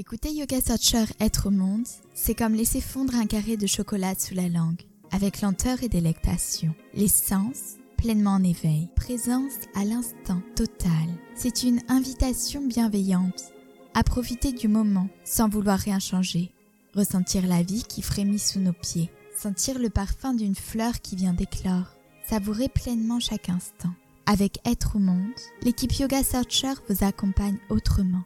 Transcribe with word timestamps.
Écouter 0.00 0.32
Yoga 0.32 0.60
Searcher 0.60 1.06
être 1.18 1.48
au 1.48 1.50
monde, 1.50 1.88
c'est 2.14 2.36
comme 2.36 2.54
laisser 2.54 2.80
fondre 2.80 3.16
un 3.16 3.26
carré 3.26 3.56
de 3.56 3.66
chocolat 3.66 4.14
sous 4.16 4.32
la 4.32 4.48
langue, 4.48 4.80
avec 5.10 5.40
lenteur 5.40 5.82
et 5.82 5.88
délectation. 5.88 6.72
Les 6.94 7.08
sens 7.08 7.78
pleinement 7.96 8.34
en 8.34 8.44
éveil, 8.44 8.88
présence 8.94 9.54
à 9.74 9.84
l'instant 9.84 10.40
total. 10.54 11.08
C'est 11.34 11.64
une 11.64 11.80
invitation 11.88 12.64
bienveillante 12.64 13.52
à 13.92 14.04
profiter 14.04 14.52
du 14.52 14.68
moment 14.68 15.08
sans 15.24 15.48
vouloir 15.48 15.80
rien 15.80 15.98
changer, 15.98 16.52
ressentir 16.94 17.44
la 17.48 17.64
vie 17.64 17.82
qui 17.82 18.00
frémit 18.00 18.38
sous 18.38 18.60
nos 18.60 18.72
pieds, 18.72 19.10
sentir 19.36 19.80
le 19.80 19.90
parfum 19.90 20.32
d'une 20.32 20.54
fleur 20.54 21.00
qui 21.00 21.16
vient 21.16 21.34
d'éclore, 21.34 21.96
savourer 22.30 22.68
pleinement 22.68 23.18
chaque 23.18 23.48
instant. 23.48 23.90
Avec 24.26 24.60
Être 24.64 24.94
au 24.94 25.00
monde, 25.00 25.34
l'équipe 25.62 25.92
Yoga 25.94 26.22
Searcher 26.22 26.74
vous 26.88 27.04
accompagne 27.04 27.58
autrement, 27.68 28.22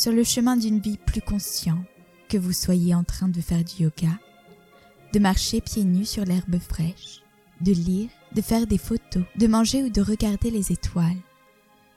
sur 0.00 0.12
le 0.12 0.24
chemin 0.24 0.56
d'une 0.56 0.78
vie 0.78 0.96
plus 0.96 1.20
consciente, 1.20 1.84
que 2.30 2.38
vous 2.38 2.54
soyez 2.54 2.94
en 2.94 3.04
train 3.04 3.28
de 3.28 3.42
faire 3.42 3.62
du 3.62 3.82
yoga, 3.82 4.18
de 5.12 5.18
marcher 5.18 5.60
pieds 5.60 5.84
nus 5.84 6.06
sur 6.06 6.24
l'herbe 6.24 6.58
fraîche, 6.58 7.20
de 7.60 7.72
lire, 7.72 8.08
de 8.34 8.40
faire 8.40 8.66
des 8.66 8.78
photos, 8.78 9.24
de 9.36 9.46
manger 9.46 9.82
ou 9.82 9.90
de 9.90 10.00
regarder 10.00 10.50
les 10.50 10.72
étoiles. 10.72 11.20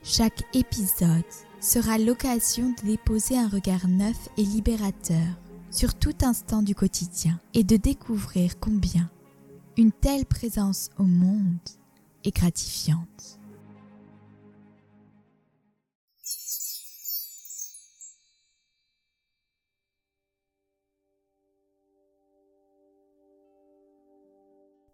Chaque 0.04 0.44
épisode 0.54 1.24
sera 1.62 1.98
l'occasion 1.98 2.76
de 2.82 2.88
déposer 2.88 3.38
un 3.38 3.48
regard 3.48 3.88
neuf 3.88 4.18
et 4.36 4.44
libérateur 4.44 5.40
sur 5.72 5.94
tout 5.96 6.18
instant 6.24 6.62
du 6.62 6.76
quotidien 6.76 7.40
et 7.54 7.64
de 7.64 7.78
découvrir 7.78 8.60
combien 8.60 9.10
une 9.78 9.94
telle 9.94 10.26
présence 10.26 10.90
au 10.98 11.04
monde 11.04 11.56
est 12.26 12.36
gratifiante. 12.36 13.40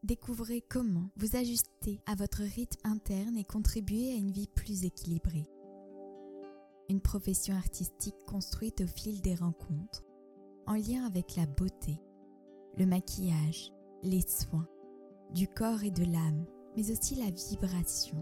Découvrez 0.10 0.64
comment 0.68 1.12
vous 1.18 1.36
ajuster 1.36 2.02
à 2.08 2.16
votre 2.16 2.42
rythme 2.42 2.80
interne 2.84 3.38
et 3.38 3.44
contribuer 3.44 4.12
à 4.12 4.16
une 4.16 4.32
vie 4.32 4.48
plus 4.48 4.84
équilibrée. 4.84 5.46
Une 6.90 7.00
profession 7.00 7.54
artistique 7.54 8.16
construite 8.26 8.82
au 8.82 8.88
fil 8.88 9.22
des 9.22 9.36
rencontres, 9.36 10.04
en 10.66 10.74
lien 10.74 11.06
avec 11.06 11.36
la 11.36 11.46
beauté, 11.46 12.02
le 12.80 12.88
maquillage, 12.88 13.72
les 14.02 14.22
soins, 14.22 14.68
du 15.36 15.48
corps 15.48 15.84
et 15.84 15.92
de 15.92 16.06
l'âme, 16.06 16.44
mais 16.76 16.90
aussi 16.90 17.14
la 17.14 17.30
vibration. 17.30 18.18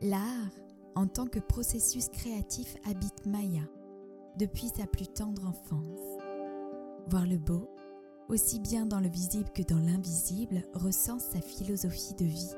L'art, 0.00 0.50
en 0.96 1.06
tant 1.06 1.28
que 1.28 1.38
processus 1.38 2.08
créatif, 2.08 2.74
habite 2.84 3.26
Maya 3.26 3.62
depuis 4.40 4.70
sa 4.76 4.88
plus 4.88 5.06
tendre 5.06 5.46
enfance. 5.46 6.18
Voir 7.06 7.28
le 7.28 7.38
beau, 7.38 7.70
aussi 8.28 8.60
bien 8.60 8.86
dans 8.86 9.00
le 9.00 9.08
visible 9.08 9.50
que 9.54 9.62
dans 9.62 9.78
l'invisible, 9.78 10.62
recense 10.74 11.24
sa 11.24 11.40
philosophie 11.40 12.14
de 12.14 12.24
vie. 12.24 12.54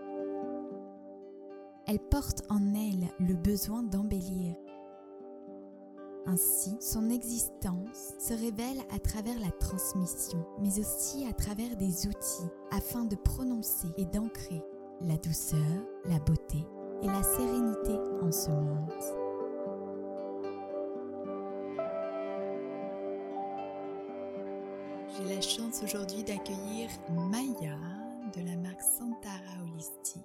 Elle 1.87 2.01
porte 2.01 2.43
en 2.51 2.75
elle 2.75 3.09
le 3.21 3.35
besoin 3.35 3.83
d'embellir. 3.83 4.57
Ainsi, 6.27 6.77
son 6.81 7.09
existence 7.09 8.15
se 8.19 8.35
révèle 8.35 8.81
à 8.93 8.99
travers 8.99 9.39
la 9.39 9.53
transmission, 9.53 10.45
mais 10.61 10.81
aussi 10.81 11.25
à 11.25 11.33
travers 11.33 11.77
des 11.77 12.09
outils 12.09 12.51
afin 12.73 13.05
de 13.05 13.15
prononcer 13.15 13.87
et 13.97 14.07
d'ancrer 14.07 14.63
la 15.01 15.17
douceur, 15.19 15.61
la 16.07 16.19
beauté 16.19 16.67
et 17.03 17.07
la 17.07 17.23
sérénité 17.23 17.97
en 18.23 18.33
ce 18.33 18.51
monde. 18.51 19.16
Chance 25.77 25.83
aujourd'hui 25.83 26.23
d'accueillir 26.25 26.91
Maya 27.11 27.79
de 28.35 28.41
la 28.41 28.57
marque 28.57 28.83
Santara 28.83 29.63
Holistique, 29.63 30.23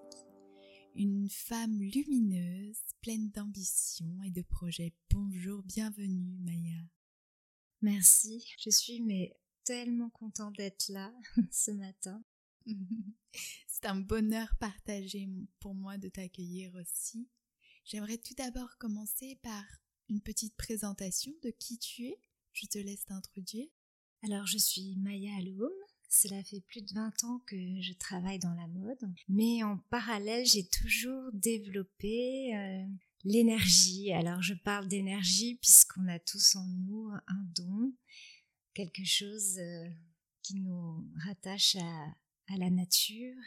une 0.96 1.30
femme 1.30 1.80
lumineuse, 1.80 2.80
pleine 3.02 3.30
d'ambition 3.32 4.22
et 4.24 4.30
de 4.30 4.42
projets. 4.42 4.94
Bonjour, 5.10 5.64
bienvenue 5.64 6.38
Maya. 6.42 6.82
Merci, 7.82 8.46
je 8.60 8.70
suis 8.70 9.02
mais 9.02 9.36
tellement 9.64 10.10
contente 10.10 10.56
d'être 10.58 10.90
là 10.90 11.14
ce 11.52 11.72
matin. 11.72 12.24
C'est 13.68 13.86
un 13.86 14.00
bonheur 14.00 14.56
partagé 14.60 15.28
pour 15.60 15.74
moi 15.74 15.98
de 15.98 16.10
t'accueillir 16.10 16.74
aussi. 16.76 17.28
J'aimerais 17.84 18.18
tout 18.18 18.36
d'abord 18.36 18.78
commencer 18.78 19.40
par 19.42 19.64
une 20.10 20.22
petite 20.22 20.56
présentation 20.56 21.34
de 21.44 21.50
qui 21.50 21.78
tu 21.78 22.06
es. 22.06 22.20
Je 22.54 22.68
te 22.68 22.78
laisse 22.78 23.06
t'introduire. 23.06 23.70
Alors, 24.24 24.46
je 24.46 24.60
suis 24.60 24.96
Maya 24.98 25.32
Aloum. 25.38 25.72
Cela 26.08 26.44
fait 26.44 26.62
plus 26.62 26.84
de 26.84 26.94
20 26.94 27.24
ans 27.24 27.42
que 27.48 27.56
je 27.82 27.94
travaille 27.94 28.38
dans 28.38 28.54
la 28.54 28.68
mode, 28.68 29.00
mais 29.28 29.64
en 29.64 29.78
parallèle, 29.90 30.46
j'ai 30.46 30.68
toujours 30.68 31.32
développé 31.34 32.56
euh, 32.56 32.86
l'énergie. 33.24 34.12
Alors, 34.14 34.42
je 34.44 34.54
parle 34.54 34.88
d'énergie 34.88 35.56
puisqu'on 35.56 36.08
a 36.08 36.20
tous 36.20 36.56
en 36.56 36.68
nous 36.68 37.10
un 37.28 37.44
don, 37.56 37.94
quelque 38.76 39.04
chose 39.06 39.58
euh, 39.58 39.90
qui 40.44 40.56
nous 40.56 41.10
rattache 41.26 41.78
à, 41.78 42.58
la 42.58 42.70
nature 42.70 43.38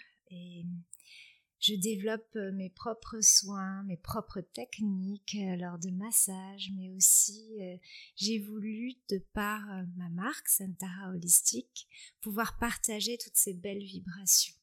je 1.65 1.77
développe 1.77 2.37
euh, 2.37 2.53
mes 2.53 2.69
propres 2.69 3.23
soins, 3.23 3.83
mes 3.85 3.97
propres 3.97 4.43
techniques 4.43 5.35
euh, 5.41 5.57
lors 5.57 5.79
de 5.79 5.89
massages, 5.89 6.71
mais 6.77 6.91
aussi 6.91 7.57
euh, 7.59 7.79
j'ai 8.17 8.39
voulu, 8.39 8.97
de 9.09 9.17
par 9.33 9.63
ma 9.97 10.11
marque 10.11 10.49
Santara 10.49 11.11
Holistique, 11.11 11.89
pouvoir 12.21 12.59
partager 12.59 13.17
toutes 13.17 13.37
ces 13.37 13.55
belles 13.55 13.83
vibrations. 13.83 14.55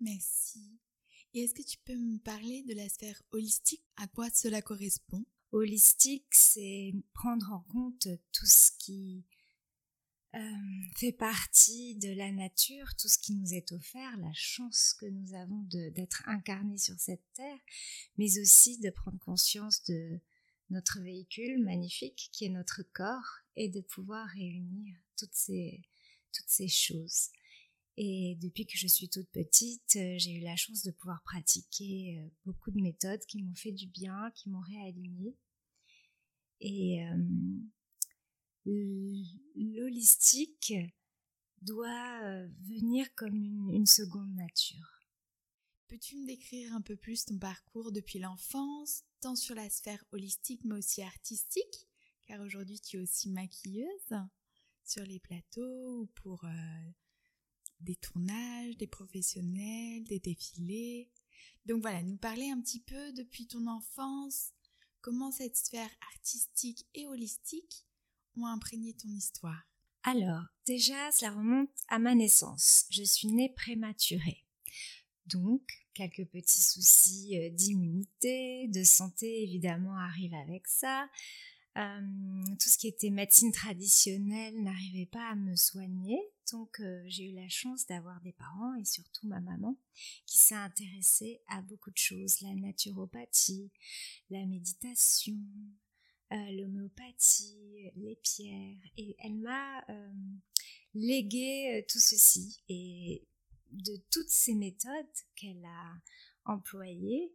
Merci. 0.00 0.80
Et 1.34 1.40
est-ce 1.44 1.54
que 1.54 1.62
tu 1.62 1.76
peux 1.84 1.96
me 1.96 2.18
parler 2.18 2.62
de 2.62 2.72
la 2.74 2.88
sphère 2.88 3.22
holistique? 3.32 3.84
À 3.96 4.06
quoi 4.06 4.30
cela 4.30 4.62
correspond? 4.62 5.26
Holistique, 5.50 6.34
c'est 6.34 6.94
prendre 7.12 7.52
en 7.52 7.60
compte 7.70 8.08
tout 8.32 8.46
ce 8.46 8.70
qui 8.78 9.26
euh, 10.34 10.38
fait 10.96 11.12
partie 11.12 11.94
de 11.96 12.08
la 12.08 12.32
nature, 12.32 12.96
tout 12.96 13.08
ce 13.08 13.18
qui 13.18 13.34
nous 13.34 13.52
est 13.52 13.70
offert, 13.72 14.16
la 14.16 14.32
chance 14.32 14.94
que 14.98 15.04
nous 15.04 15.34
avons 15.34 15.62
d'être 15.68 16.22
incarnés 16.26 16.78
sur 16.78 16.98
cette 16.98 17.24
terre, 17.34 17.58
mais 18.16 18.38
aussi 18.38 18.78
de 18.78 18.88
prendre 18.88 19.18
conscience 19.18 19.84
de 19.84 20.18
notre 20.70 21.00
véhicule 21.00 21.62
magnifique 21.62 22.30
qui 22.32 22.46
est 22.46 22.48
notre 22.48 22.82
corps 22.94 23.40
et 23.56 23.68
de 23.68 23.82
pouvoir 23.82 24.26
réunir 24.28 24.96
toutes 25.18 25.34
ces, 25.34 25.82
choses. 26.66 27.28
Et 27.98 28.38
depuis 28.40 28.64
que 28.64 28.78
je 28.78 28.86
suis 28.86 29.10
toute 29.10 29.28
petite, 29.32 29.96
euh, 29.96 30.14
j'ai 30.16 30.32
eu 30.32 30.40
la 30.40 30.56
chance 30.56 30.82
de 30.82 30.92
pouvoir 30.92 31.22
pratiquer 31.24 32.18
euh, 32.18 32.28
beaucoup 32.46 32.70
de 32.70 32.80
méthodes 32.80 33.24
qui 33.26 33.42
m'ont 33.42 33.54
fait 33.54 33.72
du 33.72 33.86
bien, 33.86 34.30
qui 34.34 34.48
m'ont 34.48 34.62
réaligné. 34.62 35.36
Et 36.62 37.04
l'holistique 38.64 40.72
doit 41.62 42.20
euh, 42.22 42.48
venir 42.62 43.14
comme 43.14 43.34
une, 43.34 43.86
seconde 43.86 44.34
nature. 44.34 45.00
Peux-tu 45.88 46.16
me 46.16 46.26
décrire 46.26 46.74
un 46.74 46.80
peu 46.80 46.96
plus 46.96 47.24
ton 47.24 47.38
parcours 47.38 47.92
depuis 47.92 48.18
l'enfance, 48.18 49.04
tant 49.20 49.36
sur 49.36 49.54
la 49.54 49.68
sphère 49.70 50.04
holistique 50.12 50.64
mais 50.64 50.76
aussi 50.76 51.02
artistique? 51.02 51.88
Car 52.26 52.40
aujourd'hui 52.40 52.80
tu 52.80 52.96
es 52.96 53.00
aussi 53.00 53.28
maquilleuse 53.28 54.14
sur 54.84 55.04
les 55.04 55.20
plateaux 55.20 56.02
ou 56.02 56.06
pour 56.14 56.44
euh, 56.44 56.90
des 57.80 57.96
tournages, 57.96 58.76
des 58.76 58.86
professionnels, 58.86 60.04
des 60.04 60.20
défilés. 60.20 61.10
Donc 61.66 61.82
voilà, 61.82 62.02
nous 62.02 62.16
parler 62.16 62.50
un 62.50 62.60
petit 62.60 62.80
peu 62.80 63.12
depuis 63.12 63.46
ton 63.46 63.66
enfance, 63.66 64.52
comment 65.00 65.30
cette 65.30 65.56
sphère 65.56 65.90
artistique 66.14 66.86
et 66.94 67.06
holistique 67.06 67.86
ont 68.36 68.46
imprégné 68.46 68.94
ton 68.94 69.08
histoire 69.08 69.62
Alors, 70.02 70.44
déjà, 70.66 71.10
cela 71.12 71.32
remonte 71.32 71.70
à 71.88 71.98
ma 71.98 72.14
naissance. 72.14 72.86
Je 72.90 73.02
suis 73.02 73.28
née 73.28 73.52
prématurée. 73.54 74.44
Donc, 75.26 75.62
quelques 75.94 76.26
petits 76.26 76.62
soucis 76.62 77.38
euh, 77.38 77.50
d'immunité, 77.50 78.68
de 78.68 78.82
santé 78.82 79.42
évidemment 79.42 79.96
arrivent 79.96 80.34
avec 80.34 80.66
ça. 80.66 81.08
Euh, 81.78 82.44
tout 82.60 82.68
ce 82.68 82.76
qui 82.76 82.88
était 82.88 83.08
médecine 83.08 83.50
traditionnelle 83.50 84.62
n'arrivait 84.62 85.06
pas 85.06 85.30
à 85.30 85.34
me 85.34 85.56
soigner. 85.56 86.20
Donc 86.50 86.80
euh, 86.80 87.02
j'ai 87.06 87.30
eu 87.30 87.34
la 87.34 87.48
chance 87.48 87.86
d'avoir 87.86 88.20
des 88.20 88.32
parents 88.32 88.74
et 88.74 88.84
surtout 88.84 89.26
ma 89.26 89.40
maman 89.40 89.78
qui 90.26 90.36
s'est 90.36 90.54
intéressée 90.54 91.40
à 91.48 91.62
beaucoup 91.62 91.90
de 91.90 91.96
choses, 91.96 92.40
la 92.42 92.54
naturopathie, 92.54 93.70
la 94.28 94.44
méditation, 94.44 95.38
l'homéopathie, 96.52 97.92
les 97.96 98.16
pierres, 98.16 98.78
et 98.96 99.16
elle 99.18 99.36
m'a 99.36 99.84
euh, 99.88 100.12
légué 100.94 101.78
euh, 101.78 101.82
tout 101.88 102.00
ceci. 102.00 102.62
Et 102.68 103.26
de 103.70 103.96
toutes 104.10 104.28
ces 104.28 104.54
méthodes 104.54 105.06
qu'elle 105.34 105.64
a 105.64 105.94
employées, 106.44 107.32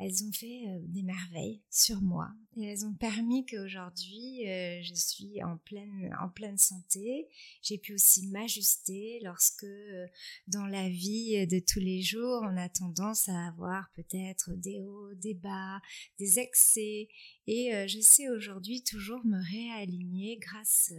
elles 0.00 0.24
ont 0.24 0.32
fait 0.32 0.66
euh, 0.66 0.78
des 0.88 1.02
merveilles 1.02 1.62
sur 1.70 2.00
moi 2.00 2.28
elles 2.60 2.84
ont 2.84 2.94
permis 2.94 3.46
qu'aujourd'hui 3.46 4.48
euh, 4.48 4.82
je 4.82 4.94
suis 4.94 5.42
en 5.42 5.56
pleine 5.58 6.14
en 6.20 6.28
pleine 6.28 6.58
santé. 6.58 7.28
J'ai 7.62 7.78
pu 7.78 7.94
aussi 7.94 8.26
m'ajuster 8.28 9.20
lorsque 9.22 9.64
euh, 9.64 10.06
dans 10.46 10.66
la 10.66 10.88
vie 10.88 11.46
de 11.46 11.58
tous 11.58 11.80
les 11.80 12.02
jours 12.02 12.42
on 12.42 12.56
a 12.56 12.68
tendance 12.68 13.28
à 13.28 13.46
avoir 13.46 13.90
peut-être 13.94 14.50
des 14.56 14.82
hauts, 14.82 15.14
des 15.14 15.34
bas, 15.34 15.80
des 16.18 16.38
excès 16.38 17.08
et 17.46 17.88
je 17.88 18.00
sais 18.00 18.28
aujourd'hui 18.28 18.82
toujours 18.82 19.24
me 19.24 19.38
réaligner 19.38 20.38
grâce 20.38 20.92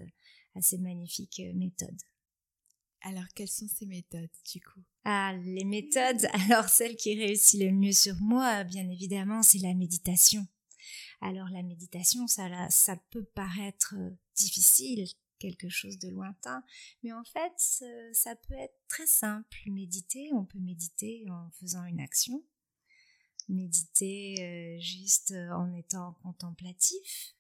à 0.56 0.62
ces 0.62 0.78
magnifiques 0.78 1.42
méthodes. 1.54 2.02
Alors, 3.02 3.28
quelles 3.36 3.50
sont 3.50 3.68
ces 3.68 3.86
méthodes 3.86 4.30
du 4.52 4.62
coup? 4.62 4.82
Ah, 5.06 5.34
les 5.44 5.64
méthodes. 5.64 6.28
Alors, 6.34 6.70
celle 6.70 6.96
qui 6.96 7.16
réussit 7.16 7.60
le 7.60 7.72
mieux 7.72 7.94
sur 7.94 8.16
moi, 8.18 8.64
bien 8.64 8.88
évidemment, 8.90 9.42
c'est 9.42 9.60
la 9.60 9.74
méditation. 9.74 10.48
Alors, 11.22 11.50
la 11.50 11.64
méditation, 11.64 12.28
ça, 12.28 12.70
ça 12.70 12.96
peut 13.10 13.24
paraître 13.24 13.96
euh, 13.98 14.10
difficile, 14.36 15.08
quelque 15.40 15.70
chose 15.70 15.98
de 15.98 16.10
lointain, 16.10 16.64
mais 17.02 17.12
en 17.12 17.24
fait, 17.24 17.84
ça 18.14 18.36
peut 18.36 18.54
être 18.54 18.80
très 18.88 19.08
simple. 19.08 19.58
Méditer, 19.66 20.30
on 20.34 20.46
peut 20.46 20.60
méditer 20.60 21.26
en 21.30 21.50
faisant 21.60 21.84
une 21.86 22.00
action, 22.00 22.44
méditer 23.50 24.36
euh, 24.40 24.80
juste 24.80 25.34
en 25.52 25.74
étant 25.74 26.14
contemplatif. 26.22 27.36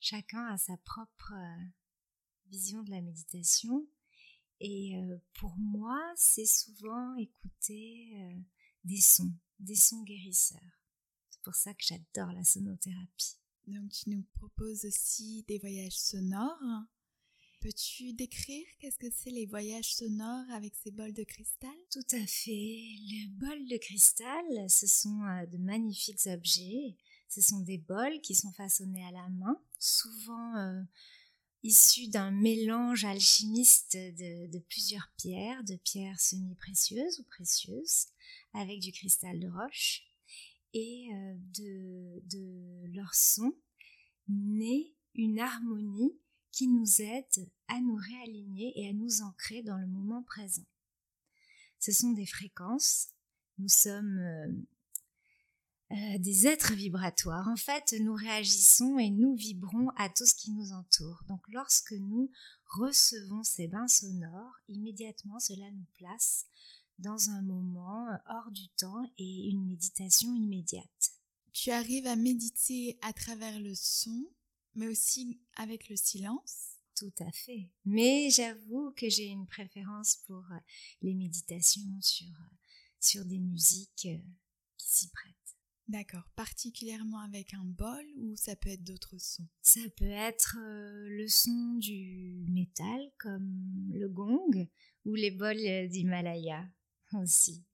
Chacun 0.00 0.46
a 0.46 0.58
sa 0.58 0.76
propre 0.78 1.32
euh, 1.32 1.64
vision 2.48 2.82
de 2.82 2.90
la 2.90 3.00
méditation. 3.00 3.86
Et 4.64 4.96
euh, 4.96 5.16
pour 5.34 5.56
moi, 5.58 6.00
c'est 6.14 6.46
souvent 6.46 7.16
écouter 7.16 8.12
euh, 8.14 8.40
des 8.84 9.00
sons, 9.00 9.32
des 9.58 9.74
sons 9.74 10.04
guérisseurs. 10.04 10.60
C'est 11.30 11.42
pour 11.42 11.56
ça 11.56 11.74
que 11.74 11.82
j'adore 11.84 12.32
la 12.32 12.44
sonothérapie. 12.44 13.38
Donc 13.66 13.90
tu 13.90 14.10
nous 14.10 14.22
proposes 14.34 14.84
aussi 14.84 15.44
des 15.48 15.58
voyages 15.58 15.98
sonores. 15.98 16.84
Peux-tu 17.60 18.12
décrire 18.12 18.64
qu'est-ce 18.78 18.98
que 18.98 19.10
c'est 19.10 19.32
les 19.32 19.46
voyages 19.46 19.96
sonores 19.96 20.50
avec 20.52 20.76
ces 20.76 20.92
bols 20.92 21.12
de 21.12 21.24
cristal? 21.24 21.74
Tout 21.90 22.06
à 22.12 22.24
fait. 22.24 22.52
Les 22.52 23.26
bols 23.32 23.66
de 23.66 23.78
cristal, 23.78 24.70
ce 24.70 24.86
sont 24.86 25.24
euh, 25.24 25.44
de 25.46 25.58
magnifiques 25.58 26.26
objets. 26.26 26.96
Ce 27.28 27.40
sont 27.40 27.60
des 27.60 27.78
bols 27.78 28.20
qui 28.20 28.36
sont 28.36 28.52
façonnés 28.52 29.04
à 29.06 29.10
la 29.10 29.28
main, 29.28 29.60
souvent 29.80 30.84
issu 31.62 32.08
d'un 32.08 32.30
mélange 32.30 33.04
alchimiste 33.04 33.96
de, 33.96 34.58
plusieurs 34.58 35.10
pierres, 35.16 35.62
de 35.64 35.76
pierres 35.76 36.20
semi-précieuses 36.20 37.20
ou 37.20 37.24
précieuses, 37.24 38.06
avec 38.52 38.80
du 38.80 38.92
cristal 38.92 39.38
de 39.38 39.48
roche, 39.48 40.02
et 40.74 41.08
euh, 41.12 41.34
de, 41.54 42.22
de 42.30 42.94
leur 42.94 43.14
son 43.14 43.52
naît 44.28 44.94
une 45.14 45.38
harmonie 45.38 46.18
qui 46.50 46.68
nous 46.68 47.00
aide 47.00 47.50
à 47.68 47.80
nous 47.80 47.96
réaligner 47.96 48.72
et 48.80 48.88
à 48.88 48.92
nous 48.92 49.22
ancrer 49.22 49.62
dans 49.62 49.78
le 49.78 49.86
moment 49.86 50.22
présent. 50.22 50.66
Ce 51.78 51.92
sont 51.92 52.12
des 52.12 52.26
fréquences. 52.26 53.08
Nous 53.58 53.68
sommes 53.68 54.64
euh, 55.92 56.18
des 56.18 56.46
êtres 56.46 56.72
vibratoires. 56.72 57.48
En 57.48 57.56
fait, 57.56 57.94
nous 58.00 58.14
réagissons 58.14 58.98
et 58.98 59.10
nous 59.10 59.34
vibrons 59.34 59.90
à 59.96 60.08
tout 60.08 60.24
ce 60.24 60.34
qui 60.34 60.50
nous 60.50 60.72
entoure. 60.72 61.22
Donc 61.28 61.42
lorsque 61.48 61.92
nous 61.92 62.30
recevons 62.64 63.42
ces 63.42 63.68
bains 63.68 63.88
sonores, 63.88 64.56
immédiatement 64.68 65.38
cela 65.38 65.70
nous 65.70 65.86
place 65.98 66.46
dans 66.98 67.28
un 67.28 67.42
moment 67.42 68.08
euh, 68.08 68.16
hors 68.30 68.50
du 68.52 68.68
temps 68.70 69.04
et 69.18 69.48
une 69.50 69.66
méditation 69.66 70.34
immédiate. 70.34 71.12
Tu 71.52 71.70
arrives 71.70 72.06
à 72.06 72.16
méditer 72.16 72.98
à 73.02 73.12
travers 73.12 73.60
le 73.60 73.74
son, 73.74 74.30
mais 74.74 74.88
aussi 74.88 75.42
avec 75.56 75.90
le 75.90 75.96
silence 75.96 76.78
Tout 76.96 77.12
à 77.20 77.30
fait. 77.32 77.68
Mais 77.84 78.30
j'avoue 78.30 78.92
que 78.96 79.10
j'ai 79.10 79.26
une 79.26 79.46
préférence 79.46 80.16
pour 80.26 80.44
euh, 80.52 80.58
les 81.02 81.12
méditations 81.12 82.00
sur, 82.00 82.32
sur 82.98 83.26
des 83.26 83.40
musiques 83.40 84.08
qui 84.78 84.88
s'y 84.88 85.10
prêtent. 85.10 85.41
D'accord, 85.92 86.26
particulièrement 86.36 87.18
avec 87.18 87.52
un 87.52 87.64
bol 87.64 88.02
ou 88.16 88.34
ça 88.34 88.56
peut 88.56 88.70
être 88.70 88.82
d'autres 88.82 89.18
sons? 89.18 89.46
Ça 89.60 89.82
peut 89.98 90.10
être 90.10 90.56
euh, 90.58 91.06
le 91.06 91.28
son 91.28 91.74
du 91.74 92.46
métal 92.48 93.12
comme 93.18 93.90
le 93.92 94.08
gong 94.08 94.68
ou 95.04 95.14
les 95.14 95.30
bols 95.30 95.90
d'Himalaya 95.90 96.66
aussi. 97.12 97.66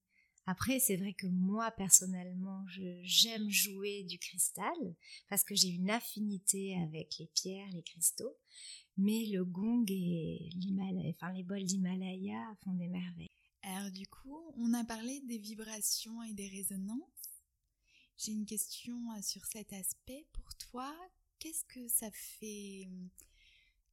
Après, 0.47 0.81
c'est 0.81 0.97
vrai 0.97 1.13
que 1.13 1.29
moi 1.29 1.71
personnellement, 1.71 2.65
j'aime 3.03 3.49
jouer 3.51 4.03
du 4.03 4.19
cristal 4.19 4.97
parce 5.29 5.45
que 5.45 5.55
j'ai 5.55 5.69
une 5.69 5.91
affinité 5.91 6.77
avec 6.77 7.19
les 7.21 7.27
pierres, 7.27 7.71
les 7.73 7.85
cristaux. 7.85 8.37
Mais 8.97 9.27
le 9.27 9.45
gong 9.45 9.85
et 9.87 10.51
enfin, 11.15 11.33
les 11.35 11.45
bols 11.45 11.63
d'Himalaya 11.63 12.57
font 12.65 12.73
des 12.73 12.89
merveilles. 12.89 13.31
Alors 13.63 13.93
du 13.93 14.09
coup, 14.09 14.41
on 14.57 14.75
a 14.75 14.83
parlé 14.85 15.21
des 15.21 15.39
vibrations 15.39 16.21
et 16.25 16.33
des 16.33 16.49
résonances. 16.49 17.18
J'ai 18.19 18.33
une 18.33 18.47
question 18.47 19.01
euh, 19.13 19.23
sur 19.23 19.47
cet 19.47 19.73
aspect. 19.73 20.27
Pour 20.33 20.53
toi, 20.57 20.93
qu'est-ce 21.39 21.65
que 21.65 21.87
ça 21.89 22.11
fait 22.11 22.85
hum, 22.89 23.11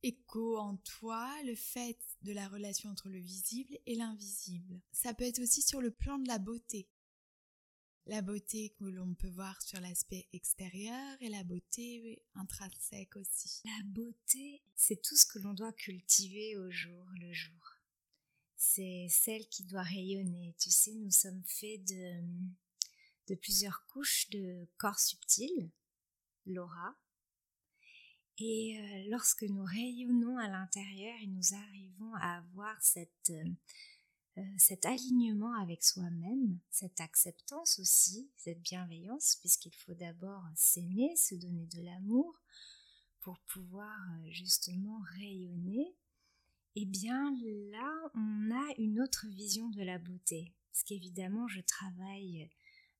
écho 0.01 0.57
en 0.57 0.77
toi, 0.77 1.31
le 1.44 1.56
fait 1.56 2.00
de 2.24 2.33
la 2.33 2.48
relation 2.48 2.89
entre 2.89 3.10
le 3.10 3.19
visible 3.19 3.77
et 3.86 3.94
l'invisible? 3.94 4.81
Ça 4.92 5.13
peut 5.13 5.25
être 5.25 5.39
aussi 5.39 5.62
sur 5.62 5.80
le 5.80 5.92
plan 5.92 6.18
de 6.18 6.27
la 6.27 6.39
beauté. 6.39 6.89
La 8.07 8.24
beauté 8.24 8.74
que 8.80 8.86
l'on 8.86 9.13
peut 9.13 9.30
voir 9.30 9.62
sur 9.62 9.80
l'aspect 9.80 10.27
extérieur 10.33 11.18
et 11.22 11.30
la 11.30 11.44
beauté 11.44 12.24
intrinsèque 12.33 13.16
aussi. 13.16 13.62
La 13.66 13.83
beauté, 13.86 14.63
c'est 14.75 15.01
tout 15.01 15.16
ce 15.16 15.25
que 15.25 15.39
l'on 15.39 15.54
doit 15.54 15.74
cultiver 15.74 16.56
au 16.57 16.69
jour 16.72 17.06
le 17.19 17.31
jour. 17.31 17.75
C'est 18.56 19.07
celle 19.10 19.48
qui 19.50 19.63
doit 19.63 19.83
rayonner. 19.83 20.56
Tu 20.60 20.72
sais, 20.72 20.94
nous 20.94 21.12
sommes 21.12 21.44
faits 21.45 21.83
de 21.83 22.22
de 23.27 23.36
plusieurs 23.36 23.86
couches 23.88 24.30
de 24.30 24.68
corps 24.77 25.00
subtil, 25.00 25.72
l'aura. 26.45 26.95
Et 28.38 28.77
euh, 28.77 29.10
lorsque 29.10 29.44
nous 29.44 29.63
rayonnons 29.63 30.38
à 30.38 30.50
l'intérieur 30.50 31.16
et 31.22 31.27
nous 31.27 31.54
arrivons 31.54 32.13
à 32.16 32.38
avoir 32.39 32.81
cette, 32.81 33.30
euh, 33.30 33.50
euh, 34.38 34.44
cet 34.57 34.86
alignement 34.86 35.54
avec 35.62 35.83
soi-même, 35.83 36.60
cette 36.69 37.00
acceptance 37.00 37.80
aussi, 37.80 38.30
cette 38.36 38.62
bienveillance, 38.62 39.38
puisqu'il 39.39 39.74
faut 39.74 39.94
d'abord 39.94 40.44
s'aimer, 40.54 41.16
se 41.16 41.36
donner 41.36 41.66
de 41.68 41.81
l'amour 41.81 42.42
pour 43.22 43.39
pouvoir 43.54 43.98
justement 44.30 45.00
rayonner, 45.17 45.96
eh 46.75 46.86
bien 46.86 47.34
là, 47.72 48.12
on 48.15 48.51
a 48.51 48.74
une 48.77 49.00
autre 49.00 49.25
vision 49.29 49.70
de 49.70 49.82
la 49.82 49.98
beauté. 49.98 50.53
Parce 50.72 50.84
qu'évidemment, 50.84 51.48
je 51.48 51.62
travaille 51.62 52.50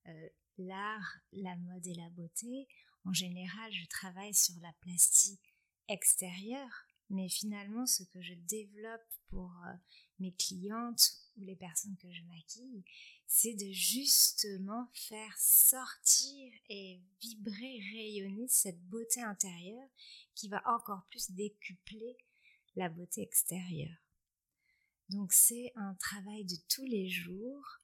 euh, 0.08 0.30
l'art, 0.58 1.18
la 1.32 1.56
mode 1.58 1.86
et 1.88 1.96
la 1.96 2.10
beauté, 2.10 2.68
en 3.06 3.14
général, 3.14 3.72
je 3.72 3.86
travaille 3.88 4.34
sur 4.34 4.56
la 4.62 4.74
plastie 4.82 5.40
extérieure, 5.88 6.88
mais 7.10 7.30
finalement, 7.30 7.86
ce 7.86 8.04
que 8.04 8.22
je 8.22 8.34
développe 8.34 9.08
pour 9.30 9.52
euh, 9.68 9.74
mes 10.20 10.34
clientes 10.34 11.12
ou 11.38 11.42
les 11.42 11.56
personnes 11.56 11.98
que 11.98 12.12
je 12.12 12.24
maquille, 12.24 12.84
c'est 13.28 13.54
de 13.54 13.72
justement 13.72 14.90
faire 14.94 15.38
sortir 15.38 16.54
et 16.70 17.02
vibrer, 17.22 17.80
rayonner 17.94 18.48
cette 18.48 18.82
beauté 18.88 19.22
intérieure 19.22 19.90
qui 20.34 20.48
va 20.48 20.64
encore 20.68 21.06
plus 21.10 21.32
décupler 21.32 22.18
la 22.76 22.90
beauté 22.90 23.22
extérieure. 23.22 23.98
Donc 25.10 25.32
c'est 25.34 25.72
un 25.76 25.94
travail 25.96 26.46
de 26.46 26.56
tous 26.70 26.86
les 26.86 27.08
jours 27.10 27.82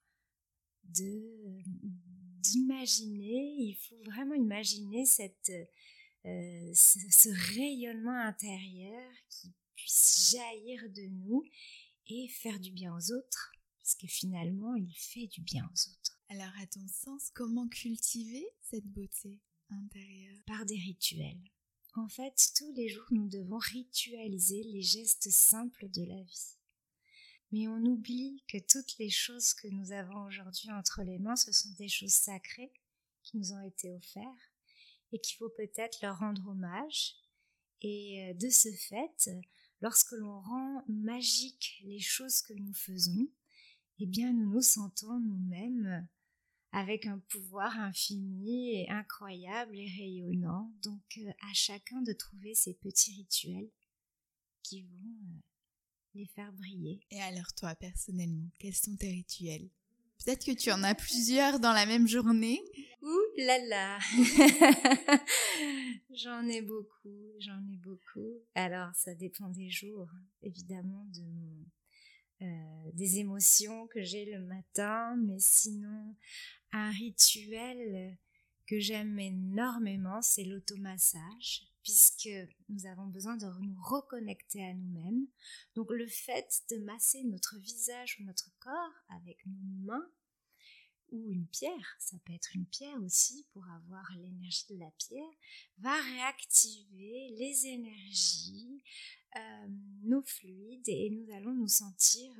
de 0.85 1.61
d'imaginer, 2.41 3.55
il 3.59 3.75
faut 3.75 4.01
vraiment 4.03 4.33
imaginer 4.33 5.05
cette, 5.05 5.51
euh, 6.25 6.71
ce, 6.73 7.29
rayonnement 7.55 8.17
intérieur 8.19 9.11
qui 9.29 9.53
puisse 9.75 10.31
jaillir 10.31 10.89
de 10.89 11.03
nous 11.03 11.43
et 12.07 12.27
faire 12.27 12.59
du 12.59 12.71
bien 12.71 12.95
aux 12.95 13.11
autres, 13.13 13.51
parce 13.77 13.95
que 13.95 14.07
finalement, 14.07 14.75
il 14.75 14.93
fait 14.93 15.27
du 15.27 15.41
bien 15.41 15.65
aux 15.65 15.89
autres. 15.89 16.19
Alors, 16.29 16.53
à 16.61 16.67
ton 16.67 16.87
sens, 16.87 17.29
comment 17.33 17.67
cultiver 17.67 18.45
cette 18.61 18.87
beauté 18.87 19.39
intérieure? 19.69 20.43
Par 20.47 20.65
des 20.65 20.77
rituels. 20.77 21.41
En 21.95 22.07
fait, 22.07 22.51
tous 22.55 22.71
les 22.73 22.87
jours, 22.87 23.05
nous 23.11 23.27
devons 23.27 23.57
ritualiser 23.57 24.63
les 24.63 24.81
gestes 24.81 25.29
simples 25.29 25.89
de 25.89 26.03
la 26.03 26.21
vie 26.23 26.57
mais 27.51 27.67
on 27.67 27.83
oublie 27.85 28.43
que 28.47 28.57
toutes 28.57 28.97
les 28.97 29.09
choses 29.09 29.53
que 29.53 29.67
nous 29.67 29.91
avons 29.91 30.25
aujourd'hui 30.25 30.71
entre 30.71 31.03
les 31.03 31.19
mains, 31.19 31.35
ce 31.35 31.51
sont 31.51 31.73
des 31.77 31.89
choses 31.89 32.13
sacrées 32.13 32.71
qui 33.23 33.37
nous 33.37 33.53
ont 33.53 33.61
été 33.61 33.91
offertes 33.91 34.51
et 35.11 35.19
qu'il 35.19 35.37
faut 35.37 35.49
peut-être 35.49 36.01
leur 36.01 36.19
rendre 36.19 36.47
hommage. 36.47 37.15
Et 37.81 38.29
euh, 38.29 38.33
de 38.35 38.49
ce 38.49 38.69
fait, 38.71 39.29
lorsque 39.81 40.11
l'on 40.11 40.39
rend 40.39 40.83
magique 40.87 41.81
les 41.83 41.99
choses 41.99 42.41
que 42.41 42.53
nous 42.53 42.73
faisons, 42.73 43.27
eh 43.99 44.05
bien 44.05 44.31
nous 44.33 44.49
nous 44.49 44.61
sentons 44.61 45.19
nous-mêmes 45.19 46.07
avec 46.71 47.05
un 47.05 47.19
pouvoir 47.29 47.77
infini 47.79 48.81
et 48.81 48.89
incroyable 48.89 49.77
et 49.77 49.89
rayonnant. 49.97 50.73
Donc 50.83 51.03
euh, 51.17 51.31
à 51.49 51.53
chacun 51.53 52.01
de 52.01 52.13
trouver 52.13 52.55
ses 52.55 52.75
petits 52.75 53.13
rituels 53.13 53.69
qui 54.63 54.83
vont 54.83 54.87
euh, 54.89 55.50
les 56.15 56.25
faire 56.25 56.51
briller. 56.53 56.99
Et 57.11 57.21
alors 57.21 57.53
toi, 57.53 57.75
personnellement, 57.75 58.49
quels 58.59 58.75
sont 58.75 58.95
tes 58.95 59.09
rituels? 59.09 59.69
Peut-être 60.23 60.45
que 60.45 60.51
tu 60.51 60.71
en 60.71 60.83
as 60.83 60.93
plusieurs 60.93 61.59
dans 61.59 61.73
la 61.73 61.87
même 61.87 62.07
journée. 62.07 62.61
Ouh 63.01 63.21
là 63.37 63.57
là 63.65 63.99
J'en 66.13 66.47
ai 66.47 66.61
beaucoup, 66.61 67.33
j'en 67.39 67.59
ai 67.71 67.77
beaucoup. 67.77 68.37
Alors 68.53 68.93
ça 68.93 69.15
dépend 69.15 69.49
des 69.49 69.71
jours, 69.71 70.07
évidemment, 70.43 71.05
de 71.15 72.45
euh, 72.45 72.91
des 72.93 73.17
émotions 73.17 73.87
que 73.87 74.03
j'ai 74.03 74.25
le 74.25 74.41
matin, 74.41 75.15
mais 75.17 75.39
sinon 75.39 76.15
un 76.71 76.91
rituel 76.91 78.17
que 78.67 78.79
j'aime 78.79 79.19
énormément, 79.19 80.21
c'est 80.21 80.43
l'automassage, 80.43 81.67
puisque 81.83 82.29
nous 82.69 82.85
avons 82.85 83.07
besoin 83.07 83.37
de 83.37 83.45
nous 83.45 83.81
reconnecter 83.81 84.63
à 84.63 84.73
nous-mêmes. 84.73 85.27
Donc 85.75 85.89
le 85.91 86.07
fait 86.07 86.63
de 86.69 86.77
masser 86.77 87.23
notre 87.23 87.57
visage 87.57 88.17
ou 88.19 88.23
notre 88.23 88.51
corps 88.59 88.93
avec 89.09 89.37
nos 89.45 89.85
mains, 89.85 90.09
ou 91.11 91.29
une 91.29 91.47
pierre, 91.47 91.97
ça 91.99 92.17
peut 92.25 92.33
être 92.33 92.55
une 92.55 92.65
pierre 92.65 93.01
aussi 93.03 93.45
pour 93.51 93.67
avoir 93.69 94.09
l'énergie 94.17 94.65
de 94.69 94.77
la 94.77 94.89
pierre, 94.91 95.33
va 95.77 96.01
réactiver 96.01 97.35
les 97.37 97.67
énergies, 97.67 98.81
euh, 99.35 99.67
nos 100.03 100.23
fluides 100.23 100.87
et 100.87 101.09
nous 101.09 101.29
allons 101.33 101.53
nous 101.53 101.67
sentir 101.67 102.33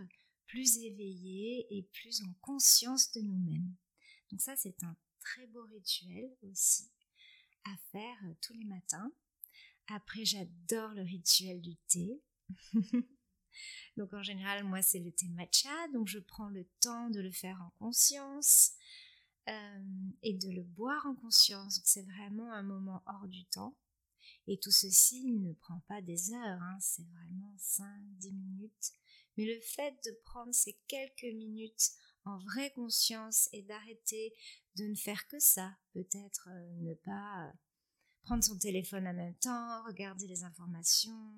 plus 0.48 0.78
éveillés 0.80 1.68
et 1.70 1.84
plus 1.84 2.22
en 2.22 2.34
conscience 2.42 3.12
de 3.12 3.22
nous-mêmes. 3.22 3.76
Donc 4.30 4.42
ça, 4.42 4.56
c'est 4.56 4.84
un 4.84 4.96
très 5.20 5.48
beau 5.48 5.64
rituel 5.66 6.36
aussi 6.44 6.90
à 7.66 7.76
faire 7.92 8.18
euh, 8.26 8.34
tous 8.42 8.54
les 8.54 8.66
matins. 8.66 9.12
Après, 9.94 10.26
j'adore 10.26 10.94
le 10.94 11.02
rituel 11.02 11.62
du 11.62 11.76
thé. 11.88 12.22
donc 13.98 14.14
en 14.14 14.24
général, 14.24 14.64
moi, 14.64 14.82
c'est 14.82 15.00
le 15.00 15.12
thé 15.12 15.28
matcha. 15.30 15.70
Donc 15.94 16.08
je 16.08 16.20
prends 16.20 16.50
le 16.50 16.66
temps 16.80 17.10
de 17.10 17.20
le 17.20 17.32
faire 17.32 17.62
en 17.62 17.72
conscience 17.80 18.74
euh, 19.50 19.84
et 20.24 20.34
de 20.34 20.50
le 20.50 20.64
boire 20.64 21.06
en 21.06 21.16
conscience. 21.16 21.82
C'est 21.84 22.04
vraiment 22.04 22.52
un 22.52 22.64
moment 22.64 23.04
hors 23.06 23.28
du 23.28 23.46
temps. 23.46 23.76
Et 24.48 24.60
tout 24.60 24.72
ceci 24.72 25.32
ne 25.32 25.54
prend 25.54 25.80
pas 25.88 26.02
des 26.02 26.34
heures, 26.34 26.62
hein. 26.62 26.78
c'est 26.80 27.06
vraiment 27.08 27.56
5-10 27.58 28.34
minutes. 28.34 28.92
Mais 29.38 29.46
le 29.46 29.60
fait 29.62 29.94
de 30.06 30.12
prendre 30.26 30.54
ces 30.54 30.80
quelques 30.88 31.36
minutes 31.36 31.92
en 32.26 32.38
vraie 32.40 32.72
conscience 32.72 33.50
et 33.54 33.62
d'arrêter 33.64 34.34
de 34.76 34.86
ne 34.86 34.96
faire 34.96 35.28
que 35.28 35.40
ça. 35.40 35.76
Peut-être 35.94 36.50
euh, 36.52 36.76
ne 36.82 36.94
pas 36.96 37.48
euh, 37.48 37.52
prendre 38.24 38.44
son 38.44 38.58
téléphone 38.58 39.08
en 39.08 39.14
même 39.14 39.36
temps, 39.36 39.84
regarder 39.86 40.28
les 40.28 40.44
informations 40.44 41.34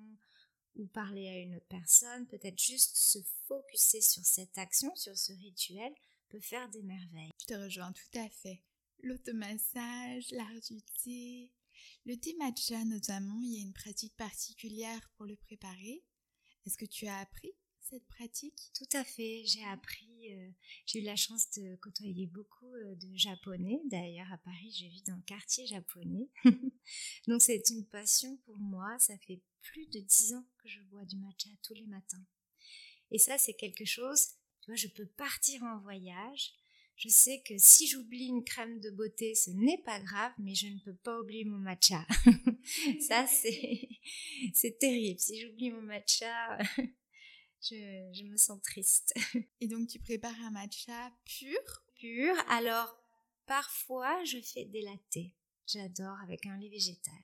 ou 0.76 0.86
parler 0.86 1.28
à 1.28 1.38
une 1.38 1.56
autre 1.56 1.68
personne, 1.68 2.26
peut-être 2.26 2.58
juste 2.60 2.96
se 2.96 3.18
focuser 3.46 4.00
sur 4.00 4.24
cette 4.24 4.58
action, 4.58 4.94
sur 4.96 5.16
ce 5.16 5.32
rituel, 5.32 5.92
peut 6.28 6.40
faire 6.40 6.68
des 6.70 6.82
merveilles. 6.82 7.30
Je 7.40 7.46
te 7.46 7.54
rejoins 7.54 7.92
tout 7.92 8.18
à 8.18 8.28
fait. 8.28 8.62
L'automassage, 9.02 10.30
l'art 10.30 10.60
du 10.68 10.82
thé. 11.02 11.52
Le 12.06 12.16
thé 12.16 12.34
matcha 12.38 12.84
notamment, 12.84 13.40
il 13.42 13.54
y 13.54 13.58
a 13.58 13.62
une 13.62 13.72
pratique 13.72 14.16
particulière 14.16 15.10
pour 15.16 15.26
le 15.26 15.36
préparer. 15.36 16.02
Est-ce 16.66 16.78
que 16.78 16.86
tu 16.86 17.06
as 17.06 17.18
appris? 17.18 17.54
Cette 17.94 18.08
pratique 18.08 18.72
Tout 18.74 18.96
à 18.96 19.04
fait, 19.04 19.44
j'ai 19.46 19.62
appris, 19.64 20.32
euh, 20.32 20.50
j'ai 20.84 20.98
eu 20.98 21.02
la 21.02 21.14
chance 21.14 21.48
de 21.52 21.76
côtoyer 21.76 22.26
beaucoup 22.26 22.74
euh, 22.74 22.96
de 22.96 23.16
japonais. 23.16 23.80
D'ailleurs, 23.84 24.32
à 24.32 24.38
Paris, 24.38 24.74
je 24.76 24.86
vis 24.86 25.02
dans 25.04 25.14
le 25.14 25.22
quartier 25.22 25.64
japonais. 25.66 26.28
Donc 27.28 27.40
c'est 27.40 27.62
une 27.70 27.86
passion 27.86 28.36
pour 28.46 28.58
moi. 28.58 28.98
Ça 28.98 29.16
fait 29.18 29.40
plus 29.60 29.86
de 29.86 30.00
dix 30.00 30.34
ans 30.34 30.44
que 30.58 30.68
je 30.68 30.80
bois 30.90 31.04
du 31.04 31.16
matcha 31.18 31.50
tous 31.62 31.74
les 31.74 31.86
matins. 31.86 32.24
Et 33.12 33.18
ça, 33.18 33.38
c'est 33.38 33.54
quelque 33.54 33.84
chose, 33.84 34.26
tu 34.60 34.72
vois, 34.72 34.76
je 34.76 34.88
peux 34.88 35.06
partir 35.06 35.62
en 35.62 35.78
voyage. 35.78 36.52
Je 36.96 37.08
sais 37.08 37.42
que 37.46 37.54
si 37.58 37.86
j'oublie 37.86 38.26
une 38.26 38.44
crème 38.44 38.80
de 38.80 38.90
beauté, 38.90 39.36
ce 39.36 39.50
n'est 39.50 39.82
pas 39.84 40.00
grave, 40.00 40.32
mais 40.38 40.54
je 40.54 40.66
ne 40.66 40.78
peux 40.80 40.96
pas 40.96 41.20
oublier 41.20 41.44
mon 41.44 41.58
matcha. 41.58 42.04
ça, 43.00 43.26
c'est, 43.28 43.88
c'est 44.52 44.78
terrible. 44.80 45.20
Si 45.20 45.40
j'oublie 45.40 45.70
mon 45.70 45.82
matcha, 45.82 46.58
je, 47.68 48.24
me 48.24 48.36
sens 48.36 48.60
triste. 48.62 49.14
Et 49.60 49.68
donc 49.68 49.88
tu 49.88 49.98
prépares 49.98 50.40
un 50.44 50.50
matcha 50.50 51.12
pur? 51.24 51.84
Pur. 51.96 52.34
Alors, 52.50 52.96
parfois, 53.46 54.22
je 54.24 54.40
fais 54.40 54.64
des 54.64 54.82
lattés. 54.82 55.34
J'adore 55.66 56.18
avec 56.22 56.46
un 56.46 56.56
lait 56.58 56.68
végétal. 56.68 57.14